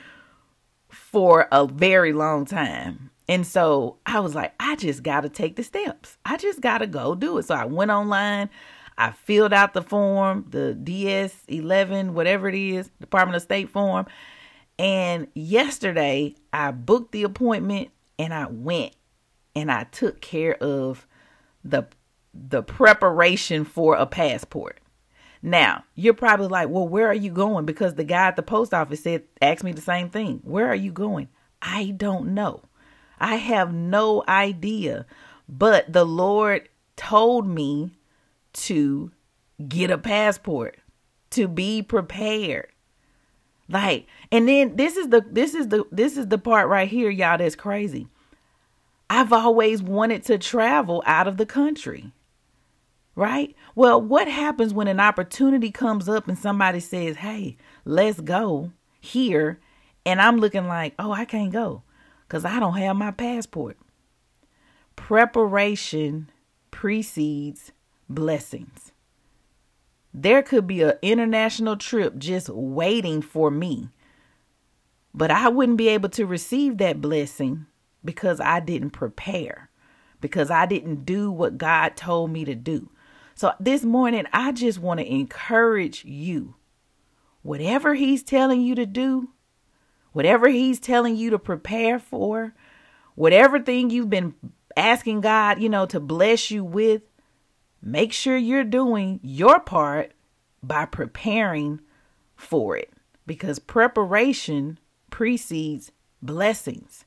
for 0.88 1.48
a 1.50 1.66
very 1.66 2.12
long 2.12 2.44
time. 2.44 3.10
And 3.28 3.46
so 3.46 3.96
I 4.04 4.20
was 4.20 4.34
like, 4.34 4.54
I 4.60 4.76
just 4.76 5.02
got 5.02 5.22
to 5.22 5.28
take 5.28 5.56
the 5.56 5.62
steps. 5.62 6.18
I 6.24 6.36
just 6.36 6.60
got 6.60 6.78
to 6.78 6.86
go 6.86 7.14
do 7.14 7.38
it. 7.38 7.44
So 7.46 7.54
I 7.54 7.64
went 7.64 7.90
online. 7.90 8.50
I 8.96 9.10
filled 9.12 9.52
out 9.52 9.74
the 9.74 9.82
form, 9.82 10.46
the 10.50 10.74
DS 10.74 11.34
11, 11.48 12.14
whatever 12.14 12.48
it 12.48 12.54
is, 12.54 12.90
Department 13.00 13.36
of 13.36 13.42
State 13.42 13.70
form. 13.70 14.06
And 14.78 15.28
yesterday 15.34 16.34
I 16.52 16.70
booked 16.70 17.12
the 17.12 17.22
appointment 17.22 17.90
and 18.18 18.32
I 18.32 18.46
went 18.46 18.94
and 19.56 19.70
I 19.70 19.84
took 19.84 20.20
care 20.20 20.54
of 20.62 21.06
the 21.64 21.86
the 22.36 22.62
preparation 22.62 23.64
for 23.64 23.94
a 23.94 24.06
passport. 24.06 24.80
Now, 25.46 25.84
you're 25.94 26.14
probably 26.14 26.48
like, 26.48 26.70
well, 26.70 26.88
where 26.88 27.06
are 27.06 27.12
you 27.12 27.30
going? 27.30 27.66
Because 27.66 27.94
the 27.94 28.02
guy 28.02 28.28
at 28.28 28.36
the 28.36 28.42
post 28.42 28.72
office 28.72 29.02
said, 29.02 29.24
asked 29.42 29.62
me 29.62 29.72
the 29.72 29.82
same 29.82 30.08
thing. 30.08 30.40
Where 30.42 30.66
are 30.66 30.74
you 30.74 30.90
going? 30.90 31.28
I 31.60 31.92
don't 31.98 32.32
know. 32.32 32.62
I 33.20 33.36
have 33.36 33.70
no 33.70 34.24
idea. 34.26 35.04
But 35.46 35.92
the 35.92 36.06
Lord 36.06 36.70
told 36.96 37.46
me 37.46 37.90
to 38.54 39.12
get 39.68 39.90
a 39.90 39.98
passport, 39.98 40.78
to 41.32 41.46
be 41.46 41.82
prepared. 41.82 42.68
Like, 43.68 44.06
and 44.32 44.48
then 44.48 44.76
this 44.76 44.96
is 44.96 45.08
the 45.08 45.26
this 45.30 45.52
is 45.54 45.68
the 45.68 45.84
this 45.92 46.16
is 46.16 46.28
the 46.28 46.38
part 46.38 46.68
right 46.70 46.88
here, 46.88 47.10
y'all, 47.10 47.36
that's 47.36 47.54
crazy. 47.54 48.08
I've 49.10 49.32
always 49.32 49.82
wanted 49.82 50.24
to 50.24 50.38
travel 50.38 51.02
out 51.04 51.28
of 51.28 51.36
the 51.36 51.46
country 51.46 52.12
right? 53.16 53.54
Well, 53.74 54.00
what 54.00 54.28
happens 54.28 54.74
when 54.74 54.88
an 54.88 55.00
opportunity 55.00 55.70
comes 55.70 56.08
up 56.08 56.28
and 56.28 56.38
somebody 56.38 56.80
says, 56.80 57.16
hey, 57.16 57.56
let's 57.84 58.20
go 58.20 58.72
here? 59.00 59.60
And 60.06 60.20
I'm 60.20 60.38
looking 60.38 60.66
like, 60.66 60.94
oh, 60.98 61.12
I 61.12 61.24
can't 61.24 61.52
go 61.52 61.82
because 62.26 62.44
I 62.44 62.60
don't 62.60 62.76
have 62.76 62.96
my 62.96 63.10
passport. 63.10 63.76
Preparation 64.96 66.30
precedes 66.70 67.72
blessings. 68.08 68.92
There 70.12 70.42
could 70.42 70.66
be 70.66 70.82
an 70.82 70.94
international 71.02 71.76
trip 71.76 72.18
just 72.18 72.48
waiting 72.48 73.20
for 73.20 73.50
me, 73.50 73.88
but 75.12 75.30
I 75.30 75.48
wouldn't 75.48 75.78
be 75.78 75.88
able 75.88 76.08
to 76.10 76.26
receive 76.26 76.78
that 76.78 77.00
blessing 77.00 77.66
because 78.04 78.40
I 78.40 78.60
didn't 78.60 78.90
prepare, 78.90 79.70
because 80.20 80.50
I 80.50 80.66
didn't 80.66 81.04
do 81.04 81.30
what 81.32 81.58
God 81.58 81.96
told 81.96 82.30
me 82.30 82.44
to 82.44 82.54
do. 82.54 82.90
So 83.34 83.52
this 83.58 83.82
morning, 83.82 84.26
I 84.32 84.52
just 84.52 84.78
want 84.78 85.00
to 85.00 85.12
encourage 85.12 86.04
you. 86.04 86.54
Whatever 87.42 87.94
He's 87.94 88.22
telling 88.22 88.60
you 88.60 88.74
to 88.76 88.86
do, 88.86 89.30
whatever 90.12 90.48
He's 90.48 90.78
telling 90.78 91.16
you 91.16 91.30
to 91.30 91.38
prepare 91.38 91.98
for, 91.98 92.54
whatever 93.16 93.60
thing 93.60 93.90
you've 93.90 94.08
been 94.08 94.34
asking 94.76 95.20
God, 95.20 95.60
you 95.60 95.68
know, 95.68 95.84
to 95.86 96.00
bless 96.00 96.50
you 96.50 96.64
with, 96.64 97.02
make 97.82 98.12
sure 98.12 98.36
you're 98.36 98.64
doing 98.64 99.18
your 99.22 99.58
part 99.58 100.12
by 100.62 100.86
preparing 100.86 101.80
for 102.36 102.76
it 102.76 102.92
because 103.26 103.58
preparation 103.58 104.78
precedes 105.10 105.92
blessings, 106.22 107.04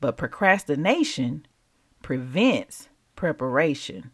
but 0.00 0.16
procrastination 0.16 1.46
prevents 2.02 2.88
preparation. 3.16 4.10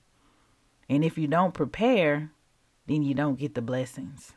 And 0.89 1.05
if 1.05 1.19
you 1.19 1.27
don't 1.27 1.53
prepare, 1.53 2.31
then 2.87 3.03
you 3.03 3.15
don't 3.15 3.39
get 3.39 3.55
the 3.55 3.61
blessings. 3.61 4.33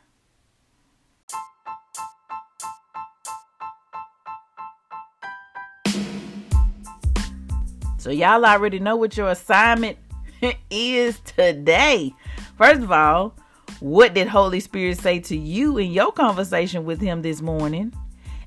So, 7.96 8.10
y'all 8.10 8.44
already 8.44 8.80
know 8.80 8.96
what 8.96 9.16
your 9.16 9.30
assignment 9.30 9.96
is 10.70 11.20
today. 11.20 12.12
First 12.58 12.82
of 12.82 12.90
all, 12.90 13.34
what 13.78 14.12
did 14.12 14.26
Holy 14.26 14.60
Spirit 14.60 14.98
say 14.98 15.20
to 15.20 15.36
you 15.36 15.78
in 15.78 15.92
your 15.92 16.12
conversation 16.12 16.84
with 16.84 17.00
Him 17.00 17.22
this 17.22 17.40
morning? 17.40 17.94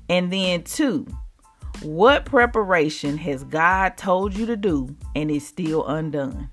And 0.08 0.32
then, 0.32 0.62
two, 0.62 1.06
what 1.82 2.26
preparation 2.26 3.16
has 3.18 3.44
God 3.44 3.96
told 3.96 4.36
you 4.36 4.46
to 4.46 4.56
do 4.56 4.94
and 5.14 5.30
is 5.30 5.46
still 5.46 5.86
undone? 5.86 6.50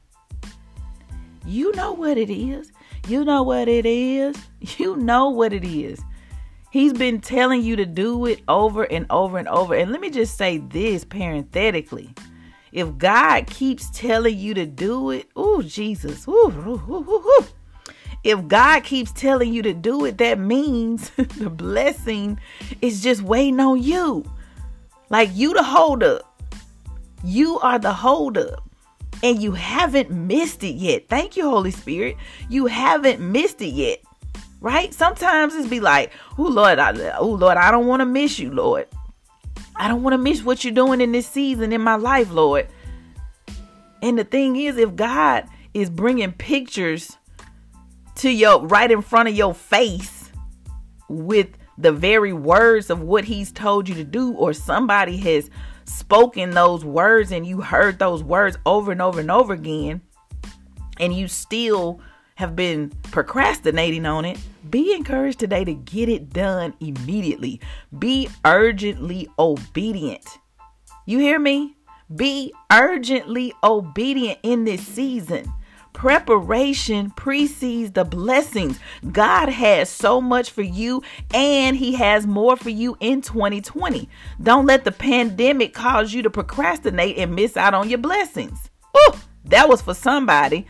You 1.45 1.73
know 1.75 1.93
what 1.93 2.17
it 2.17 2.29
is. 2.29 2.71
You 3.07 3.25
know 3.25 3.43
what 3.43 3.67
it 3.67 3.85
is. 3.85 4.35
You 4.77 4.95
know 4.95 5.29
what 5.29 5.51
it 5.51 5.65
is. 5.65 5.99
He's 6.71 6.93
been 6.93 7.19
telling 7.19 7.61
you 7.61 7.75
to 7.75 7.85
do 7.85 8.25
it 8.25 8.41
over 8.47 8.83
and 8.85 9.05
over 9.09 9.37
and 9.37 9.47
over. 9.49 9.75
And 9.75 9.91
let 9.91 9.99
me 9.99 10.09
just 10.09 10.37
say 10.37 10.57
this 10.57 11.03
parenthetically. 11.03 12.15
If 12.71 12.97
God 12.97 13.45
keeps 13.47 13.89
telling 13.91 14.37
you 14.37 14.53
to 14.53 14.65
do 14.65 15.11
it, 15.11 15.29
oh, 15.35 15.61
Jesus. 15.61 16.25
Ooh, 16.27 16.31
ooh, 16.31 16.81
ooh, 16.89 17.45
if 18.23 18.47
God 18.47 18.85
keeps 18.85 19.11
telling 19.11 19.53
you 19.53 19.61
to 19.63 19.73
do 19.73 20.05
it, 20.05 20.17
that 20.19 20.39
means 20.39 21.09
the 21.17 21.49
blessing 21.49 22.39
is 22.81 23.03
just 23.03 23.21
waiting 23.21 23.59
on 23.59 23.83
you. 23.83 24.23
Like 25.09 25.29
you 25.33 25.53
the 25.53 25.63
holdup. 25.63 26.41
You 27.23 27.59
are 27.59 27.79
the 27.79 27.93
holdup 27.93 28.72
and 29.23 29.41
you 29.41 29.53
haven't 29.53 30.11
missed 30.11 30.63
it 30.63 30.75
yet. 30.75 31.07
Thank 31.07 31.37
you, 31.37 31.49
Holy 31.49 31.71
Spirit. 31.71 32.17
You 32.49 32.67
haven't 32.67 33.21
missed 33.21 33.61
it 33.61 33.69
yet. 33.69 33.99
Right? 34.59 34.93
Sometimes 34.93 35.55
it's 35.55 35.67
be 35.67 35.79
like, 35.79 36.11
oh 36.37 36.43
Lord, 36.43 36.79
I, 36.79 37.17
oh 37.17 37.29
Lord, 37.29 37.57
I 37.57 37.71
don't 37.71 37.87
want 37.87 38.01
to 38.01 38.05
miss 38.05 38.37
you, 38.39 38.51
Lord. 38.51 38.87
I 39.75 39.87
don't 39.87 40.03
want 40.03 40.13
to 40.13 40.17
miss 40.17 40.43
what 40.43 40.63
you're 40.63 40.73
doing 40.73 41.01
in 41.01 41.11
this 41.11 41.27
season 41.27 41.73
in 41.73 41.81
my 41.81 41.95
life, 41.95 42.31
Lord. 42.31 42.67
And 44.01 44.19
the 44.19 44.23
thing 44.23 44.55
is, 44.55 44.77
if 44.77 44.95
God 44.95 45.47
is 45.73 45.89
bringing 45.89 46.31
pictures 46.33 47.17
to 48.15 48.29
your 48.29 48.65
right 48.67 48.91
in 48.91 49.01
front 49.01 49.29
of 49.29 49.35
your 49.35 49.53
face 49.53 50.31
with 51.09 51.49
the 51.77 51.91
very 51.91 52.33
words 52.33 52.89
of 52.89 53.01
what 53.01 53.25
He's 53.25 53.51
told 53.51 53.89
you 53.89 53.95
to 53.95 54.03
do, 54.03 54.33
or 54.33 54.53
somebody 54.53 55.17
has 55.17 55.49
spoken 55.85 56.51
those 56.51 56.83
words 56.85 57.31
and 57.31 57.45
you 57.45 57.61
heard 57.61 57.99
those 57.99 58.23
words 58.23 58.57
over 58.65 58.91
and 58.91 59.01
over 59.01 59.19
and 59.19 59.31
over 59.31 59.53
again, 59.53 60.01
and 60.99 61.13
you 61.13 61.27
still 61.27 61.99
have 62.35 62.55
been 62.55 62.89
procrastinating 63.11 64.05
on 64.05 64.25
it, 64.25 64.39
be 64.69 64.93
encouraged 64.93 65.39
today 65.39 65.63
to 65.63 65.73
get 65.73 66.09
it 66.09 66.31
done 66.31 66.73
immediately. 66.79 67.59
Be 67.97 68.29
urgently 68.45 69.29
obedient. 69.37 70.25
You 71.05 71.19
hear 71.19 71.39
me? 71.39 71.77
Be 72.15 72.53
urgently 72.71 73.53
obedient 73.63 74.39
in 74.43 74.63
this 74.63 74.85
season. 74.85 75.51
Preparation 75.93 77.11
precedes 77.11 77.91
the 77.91 78.03
blessings. 78.03 78.79
God 79.11 79.49
has 79.49 79.89
so 79.89 80.19
much 80.19 80.51
for 80.51 80.61
you 80.61 81.01
and 81.33 81.77
He 81.77 81.93
has 81.95 82.27
more 82.27 82.57
for 82.57 82.69
you 82.69 82.97
in 82.99 83.21
2020. 83.21 84.09
Don't 84.41 84.65
let 84.65 84.83
the 84.83 84.91
pandemic 84.91 85.73
cause 85.73 86.13
you 86.13 86.21
to 86.23 86.29
procrastinate 86.29 87.17
and 87.17 87.35
miss 87.35 87.55
out 87.55 87.73
on 87.73 87.89
your 87.89 87.99
blessings. 87.99 88.69
Ooh, 88.97 89.13
that 89.45 89.69
was 89.69 89.81
for 89.81 89.93
somebody. 89.93 90.67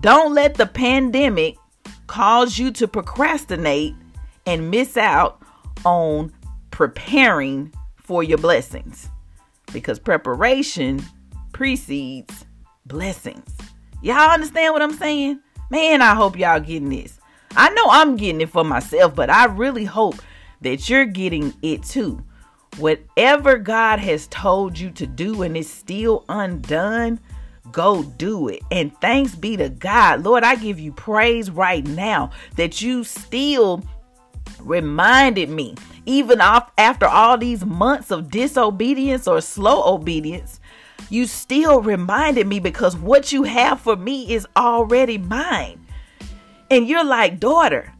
Don't 0.00 0.34
let 0.34 0.54
the 0.54 0.66
pandemic 0.66 1.56
cause 2.06 2.58
you 2.58 2.70
to 2.72 2.88
procrastinate 2.88 3.94
and 4.46 4.70
miss 4.70 4.96
out 4.96 5.40
on 5.84 6.32
preparing 6.70 7.72
for 7.96 8.22
your 8.22 8.38
blessings 8.38 9.08
because 9.72 9.98
preparation 9.98 11.02
precedes 11.52 12.44
blessings. 12.86 13.53
Y'all 14.04 14.32
understand 14.32 14.74
what 14.74 14.82
I'm 14.82 14.92
saying? 14.92 15.40
Man, 15.70 16.02
I 16.02 16.14
hope 16.14 16.38
y'all 16.38 16.60
getting 16.60 16.90
this. 16.90 17.18
I 17.56 17.70
know 17.70 17.86
I'm 17.88 18.16
getting 18.16 18.42
it 18.42 18.50
for 18.50 18.62
myself, 18.62 19.14
but 19.14 19.30
I 19.30 19.46
really 19.46 19.86
hope 19.86 20.16
that 20.60 20.90
you're 20.90 21.06
getting 21.06 21.54
it 21.62 21.84
too. 21.84 22.22
Whatever 22.76 23.56
God 23.56 24.00
has 24.00 24.26
told 24.26 24.78
you 24.78 24.90
to 24.90 25.06
do 25.06 25.40
and 25.40 25.56
it's 25.56 25.70
still 25.70 26.26
undone, 26.28 27.18
go 27.72 28.02
do 28.02 28.48
it. 28.48 28.60
And 28.70 28.94
thanks 29.00 29.34
be 29.34 29.56
to 29.56 29.70
God. 29.70 30.22
Lord, 30.22 30.44
I 30.44 30.56
give 30.56 30.78
you 30.78 30.92
praise 30.92 31.50
right 31.50 31.86
now 31.86 32.30
that 32.56 32.82
you 32.82 33.04
still 33.04 33.82
reminded 34.60 35.48
me, 35.48 35.76
even 36.04 36.42
after 36.42 37.06
all 37.06 37.38
these 37.38 37.64
months 37.64 38.10
of 38.10 38.30
disobedience 38.30 39.26
or 39.26 39.40
slow 39.40 39.82
obedience, 39.94 40.60
you 41.10 41.26
still 41.26 41.80
reminded 41.80 42.46
me 42.46 42.60
because 42.60 42.96
what 42.96 43.32
you 43.32 43.42
have 43.44 43.80
for 43.80 43.96
me 43.96 44.32
is 44.32 44.46
already 44.56 45.18
mine. 45.18 45.86
And 46.70 46.88
you're 46.88 47.04
like, 47.04 47.40
daughter, 47.40 47.92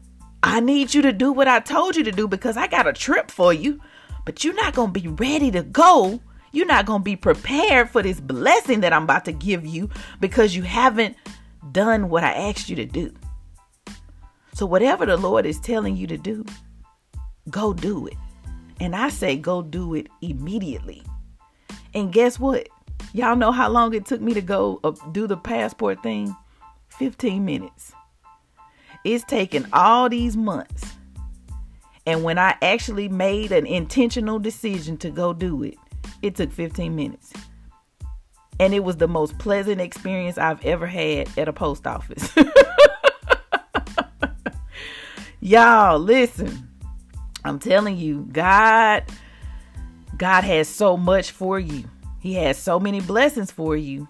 I 0.43 0.59
need 0.59 0.93
you 0.93 1.01
to 1.03 1.13
do 1.13 1.31
what 1.31 1.47
I 1.47 1.59
told 1.59 1.95
you 1.95 2.03
to 2.03 2.11
do 2.11 2.27
because 2.27 2.57
I 2.57 2.67
got 2.67 2.87
a 2.87 2.93
trip 2.93 3.31
for 3.31 3.53
you, 3.53 3.79
but 4.25 4.43
you're 4.43 4.53
not 4.53 4.73
going 4.73 4.93
to 4.93 4.99
be 4.99 5.07
ready 5.07 5.51
to 5.51 5.63
go. 5.63 6.19
You're 6.51 6.65
not 6.65 6.85
going 6.85 7.01
to 7.01 7.03
be 7.03 7.15
prepared 7.15 7.89
for 7.89 8.01
this 8.01 8.19
blessing 8.19 8.81
that 8.81 8.93
I'm 8.93 9.03
about 9.03 9.25
to 9.25 9.31
give 9.31 9.65
you 9.65 9.89
because 10.19 10.55
you 10.55 10.63
haven't 10.63 11.15
done 11.71 12.09
what 12.09 12.23
I 12.23 12.31
asked 12.31 12.69
you 12.69 12.75
to 12.77 12.85
do. 12.85 13.13
So, 14.53 14.65
whatever 14.65 15.05
the 15.05 15.17
Lord 15.17 15.45
is 15.45 15.59
telling 15.59 15.97
you 15.97 16.07
to 16.07 16.17
do, 16.17 16.45
go 17.49 17.73
do 17.73 18.07
it. 18.07 18.15
And 18.79 18.95
I 18.95 19.09
say, 19.09 19.35
go 19.37 19.61
do 19.61 19.95
it 19.95 20.07
immediately. 20.21 21.03
And 21.93 22.13
guess 22.13 22.39
what? 22.39 22.69
Y'all 23.13 23.35
know 23.35 23.51
how 23.51 23.69
long 23.69 23.93
it 23.93 24.05
took 24.05 24.21
me 24.21 24.33
to 24.33 24.41
go 24.41 24.79
uh, 24.83 24.91
do 25.11 25.27
the 25.27 25.37
passport 25.37 26.01
thing? 26.03 26.35
15 26.89 27.43
minutes. 27.43 27.93
It's 29.03 29.23
taken 29.23 29.67
all 29.73 30.09
these 30.09 30.35
months. 30.35 30.93
And 32.07 32.23
when 32.23 32.37
I 32.37 32.55
actually 32.61 33.09
made 33.09 33.51
an 33.51 33.65
intentional 33.65 34.39
decision 34.39 34.97
to 34.97 35.09
go 35.09 35.33
do 35.33 35.63
it, 35.63 35.77
it 36.21 36.35
took 36.35 36.51
15 36.51 36.95
minutes. 36.95 37.33
And 38.59 38.73
it 38.73 38.83
was 38.83 38.97
the 38.97 39.07
most 39.07 39.37
pleasant 39.37 39.81
experience 39.81 40.37
I've 40.37 40.63
ever 40.65 40.87
had 40.87 41.29
at 41.37 41.47
a 41.47 41.53
post 41.53 41.85
office. 41.85 42.29
Y'all, 45.39 45.99
listen. 45.99 46.69
I'm 47.43 47.59
telling 47.59 47.97
you, 47.97 48.27
God 48.31 49.03
God 50.17 50.45
has 50.45 50.69
so 50.69 50.95
much 50.95 51.31
for 51.31 51.59
you. 51.59 51.83
He 52.25 52.33
has 52.33 52.57
so 52.57 52.79
many 52.79 53.01
blessings 53.01 53.51
for 53.51 53.75
you. 53.75 54.07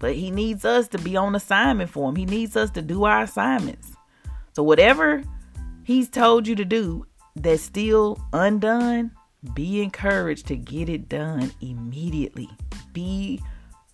But 0.00 0.16
he 0.16 0.32
needs 0.32 0.64
us 0.64 0.88
to 0.88 0.98
be 0.98 1.16
on 1.16 1.36
assignment 1.36 1.90
for 1.90 2.08
him. 2.08 2.16
He 2.16 2.24
needs 2.26 2.56
us 2.56 2.70
to 2.70 2.82
do 2.82 3.04
our 3.04 3.22
assignments. 3.22 3.92
So 4.52 4.64
whatever 4.64 5.22
he's 5.84 6.08
told 6.08 6.48
you 6.48 6.56
to 6.56 6.64
do 6.64 7.06
that's 7.36 7.62
still 7.62 8.18
undone, 8.32 9.12
be 9.54 9.80
encouraged 9.80 10.48
to 10.48 10.56
get 10.56 10.88
it 10.88 11.08
done 11.08 11.52
immediately. 11.60 12.50
Be 12.92 13.40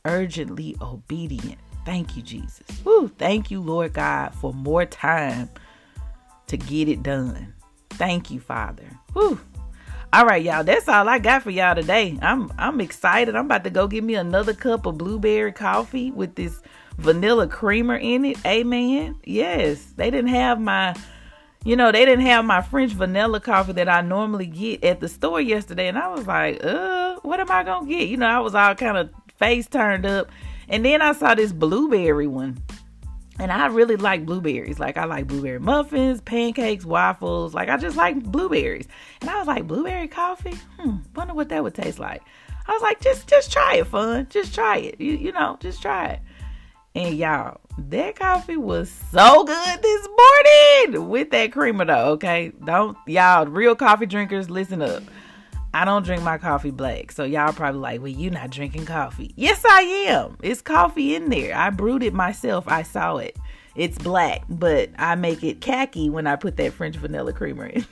urgently 0.07 0.74
obedient. 0.81 1.59
Thank 1.85 2.16
you, 2.16 2.22
Jesus. 2.22 2.64
Woo, 2.87 3.09
thank 3.18 3.50
you, 3.50 3.61
Lord 3.61 3.92
God, 3.92 4.35
for 4.35 4.54
more 4.54 4.87
time 4.87 5.50
to 6.46 6.57
get 6.57 6.88
it 6.88 7.02
done. 7.02 7.52
Thank 7.90 8.31
you, 8.31 8.40
Father. 8.40 8.88
Whew. 9.12 9.38
All 10.11 10.25
right, 10.25 10.42
y'all. 10.42 10.64
That's 10.64 10.88
all 10.88 11.07
I 11.07 11.18
got 11.18 11.42
for 11.42 11.51
y'all 11.51 11.75
today. 11.75 12.18
I'm 12.23 12.51
I'm 12.57 12.81
excited. 12.81 13.37
I'm 13.37 13.44
about 13.44 13.64
to 13.64 13.71
go 13.71 13.87
get 13.87 14.03
me 14.03 14.14
another 14.14 14.55
cup 14.55 14.87
of 14.87 14.97
blueberry 14.97 15.53
coffee 15.53 16.11
with 16.11 16.35
this 16.35 16.62
vanilla 16.97 17.47
creamer 17.47 17.97
in 17.97 18.25
it. 18.25 18.38
Amen. 18.47 19.16
Yes, 19.25 19.92
they 19.97 20.11
didn't 20.11 20.31
have 20.31 20.59
my, 20.59 20.97
you 21.62 21.77
know, 21.77 21.92
they 21.92 22.07
didn't 22.07 22.25
have 22.25 22.47
my 22.47 22.62
French 22.62 22.92
vanilla 22.92 23.38
coffee 23.38 23.75
that 23.75 23.88
I 23.90 24.01
normally 24.01 24.47
get 24.47 24.83
at 24.83 25.01
the 25.01 25.09
store 25.09 25.42
yesterday, 25.42 25.88
and 25.88 25.99
I 25.99 26.09
was 26.09 26.27
like, 26.27 26.64
uh, 26.64 27.16
what 27.21 27.38
am 27.38 27.51
I 27.51 27.62
gonna 27.62 27.87
get? 27.87 28.09
You 28.09 28.16
know, 28.16 28.29
I 28.29 28.38
was 28.38 28.55
all 28.55 28.75
kind 28.77 28.97
of 28.97 29.11
face 29.37 29.66
turned 29.66 30.07
up, 30.07 30.31
and 30.71 30.87
then 30.87 31.03
I 31.03 31.12
saw 31.12 31.35
this 31.35 31.53
blueberry 31.53 32.27
one. 32.27 32.57
And 33.38 33.53
I 33.53 33.66
really 33.66 33.96
like 33.96 34.27
blueberries. 34.27 34.81
Like 34.81 34.96
I 34.96 35.05
like 35.05 35.27
blueberry 35.27 35.61
muffins, 35.61 36.20
pancakes, 36.20 36.85
waffles. 36.85 37.55
Like 37.55 37.68
I 37.68 37.77
just 37.77 37.96
like 37.96 38.22
blueberries. 38.22 38.88
And 39.20 39.31
I 39.31 39.38
was 39.38 39.46
like, 39.46 39.66
blueberry 39.66 40.09
coffee? 40.09 40.57
Hmm, 40.79 40.96
wonder 41.14 41.35
what 41.35 41.48
that 41.51 41.62
would 41.62 41.74
taste 41.74 41.98
like. 41.98 42.22
I 42.66 42.72
was 42.72 42.83
like, 42.83 43.01
just 43.01 43.29
just 43.29 43.53
try 43.53 43.77
it, 43.77 43.87
Fon. 43.87 44.27
Just 44.29 44.55
try 44.55 44.79
it. 44.79 45.01
You, 45.01 45.12
you 45.12 45.33
know, 45.33 45.57
just 45.61 45.81
try 45.81 46.07
it. 46.09 46.20
And 46.94 47.16
y'all, 47.16 47.61
that 47.79 48.16
coffee 48.18 48.57
was 48.57 48.90
so 48.90 49.44
good 49.44 49.83
this 49.83 50.09
morning 50.09 51.09
with 51.09 51.31
that 51.31 51.53
creamer 51.53 51.85
though, 51.85 52.12
okay? 52.12 52.53
Don't 52.64 52.96
y'all 53.07 53.46
real 53.46 53.77
coffee 53.77 54.07
drinkers 54.07 54.51
listen 54.51 54.83
up. 54.83 55.05
I 55.74 55.85
don't 55.85 56.04
drink 56.04 56.22
my 56.22 56.38
coffee 56.38 56.70
black. 56.70 57.12
So 57.12 57.24
y'all 57.24 57.52
probably 57.52 57.81
like, 57.81 58.00
well, 58.00 58.09
you 58.09 58.31
not 58.31 58.50
drinking 58.50 58.87
coffee. 58.87 59.33
Yes, 59.37 59.64
I 59.64 59.83
am. 60.09 60.37
It's 60.42 60.62
coffee 60.62 61.14
in 61.14 61.28
there. 61.28 61.54
I 61.57 61.70
brewed 61.70 62.02
it 62.02 62.14
myself. 62.14 62.64
I 62.66 62.83
saw 62.83 63.18
it. 63.18 63.37
It's 63.74 63.98
black, 63.98 64.42
but 64.48 64.90
I 64.98 65.14
make 65.14 65.44
it 65.44 65.61
khaki 65.61 66.11
when 66.11 66.26
I 66.26 66.37
put 66.37 66.57
that 66.57 66.72
French 66.72 66.96
vanilla 66.96 67.33
creamer 67.33 67.66
in. 67.66 67.87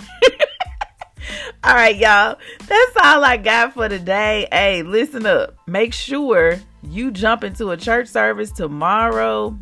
all 1.64 1.74
right, 1.74 1.96
y'all. 1.96 2.38
That's 2.66 2.96
all 3.02 3.24
I 3.24 3.36
got 3.36 3.74
for 3.74 3.88
today. 3.88 4.48
Hey, 4.50 4.82
listen 4.82 5.26
up. 5.26 5.56
Make 5.68 5.92
sure 5.92 6.58
you 6.82 7.10
jump 7.10 7.44
into 7.44 7.70
a 7.70 7.76
church 7.76 8.08
service 8.08 8.50
tomorrow 8.50 9.56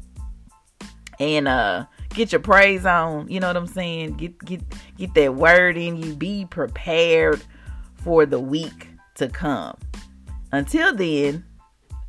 and 1.21 1.47
uh 1.47 1.87
get 2.11 2.33
your 2.33 2.41
praise 2.41 2.87
on. 2.87 3.29
You 3.29 3.41
know 3.41 3.49
what 3.49 3.57
I'm 3.57 3.67
saying? 3.67 4.15
Get 4.15 4.39
get 4.39 4.63
get 4.97 5.15
that 5.15 5.35
word 5.35 5.77
in 5.77 5.97
you. 5.97 6.15
Be 6.15 6.47
prepared 6.47 7.43
for 8.05 8.27
the 8.27 8.39
week 8.39 8.89
to 9.15 9.29
come. 9.29 9.77
Until 10.53 10.95
then, 10.95 11.45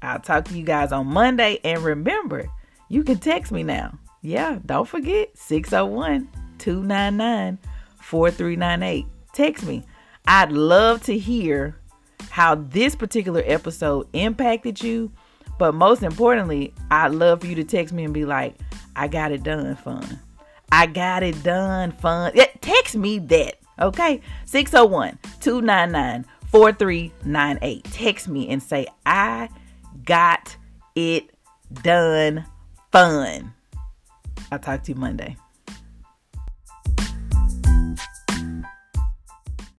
I'll 0.02 0.20
talk 0.20 0.46
to 0.46 0.58
you 0.58 0.64
guys 0.64 0.92
on 0.92 1.08
Monday. 1.08 1.60
And 1.64 1.84
remember, 1.84 2.48
you 2.90 3.04
can 3.04 3.18
text 3.18 3.52
me 3.52 3.64
now. 3.64 3.98
Yeah, 4.22 4.60
don't 4.66 4.88
forget 4.88 5.36
601 5.38 6.30
299 6.60 7.58
4398. 8.02 9.06
Text 9.34 9.66
me. 9.66 9.84
I'd 10.28 10.52
love 10.52 11.02
to 11.04 11.18
hear 11.18 11.80
how 12.30 12.56
this 12.56 12.96
particular 12.96 13.42
episode 13.46 14.08
impacted 14.14 14.82
you. 14.84 15.12
But 15.58 15.74
most 15.74 16.04
importantly, 16.04 16.74
I'd 16.92 17.14
love 17.14 17.42
for 17.42 17.48
you 17.48 17.56
to 17.56 17.64
text 17.64 17.94
me 17.94 18.04
and 18.04 18.14
be 18.14 18.26
like, 18.26 18.56
I 18.96 19.08
got 19.08 19.32
it 19.32 19.44
done, 19.44 19.76
Fon. 19.78 20.20
I 20.72 20.88
got 20.88 21.24
it 21.24 21.42
done, 21.44 21.94
Fon. 21.94 22.32
Yeah, 22.36 22.48
text 22.62 22.96
me 22.96 23.20
that. 23.20 23.60
Okay? 23.80 24.22
601 24.46 25.18
299 25.42 26.26
4398. 26.52 27.84
Text 27.86 28.28
me 28.28 28.50
and 28.50 28.62
say, 28.62 28.88
I 29.06 29.50
got 30.06 30.56
it 30.96 31.30
done 31.84 32.46
Fon. 32.92 33.54
I'll 34.52 34.60
talk 34.60 34.84
to 34.84 34.92
you 34.94 34.98
Monday. 34.98 35.36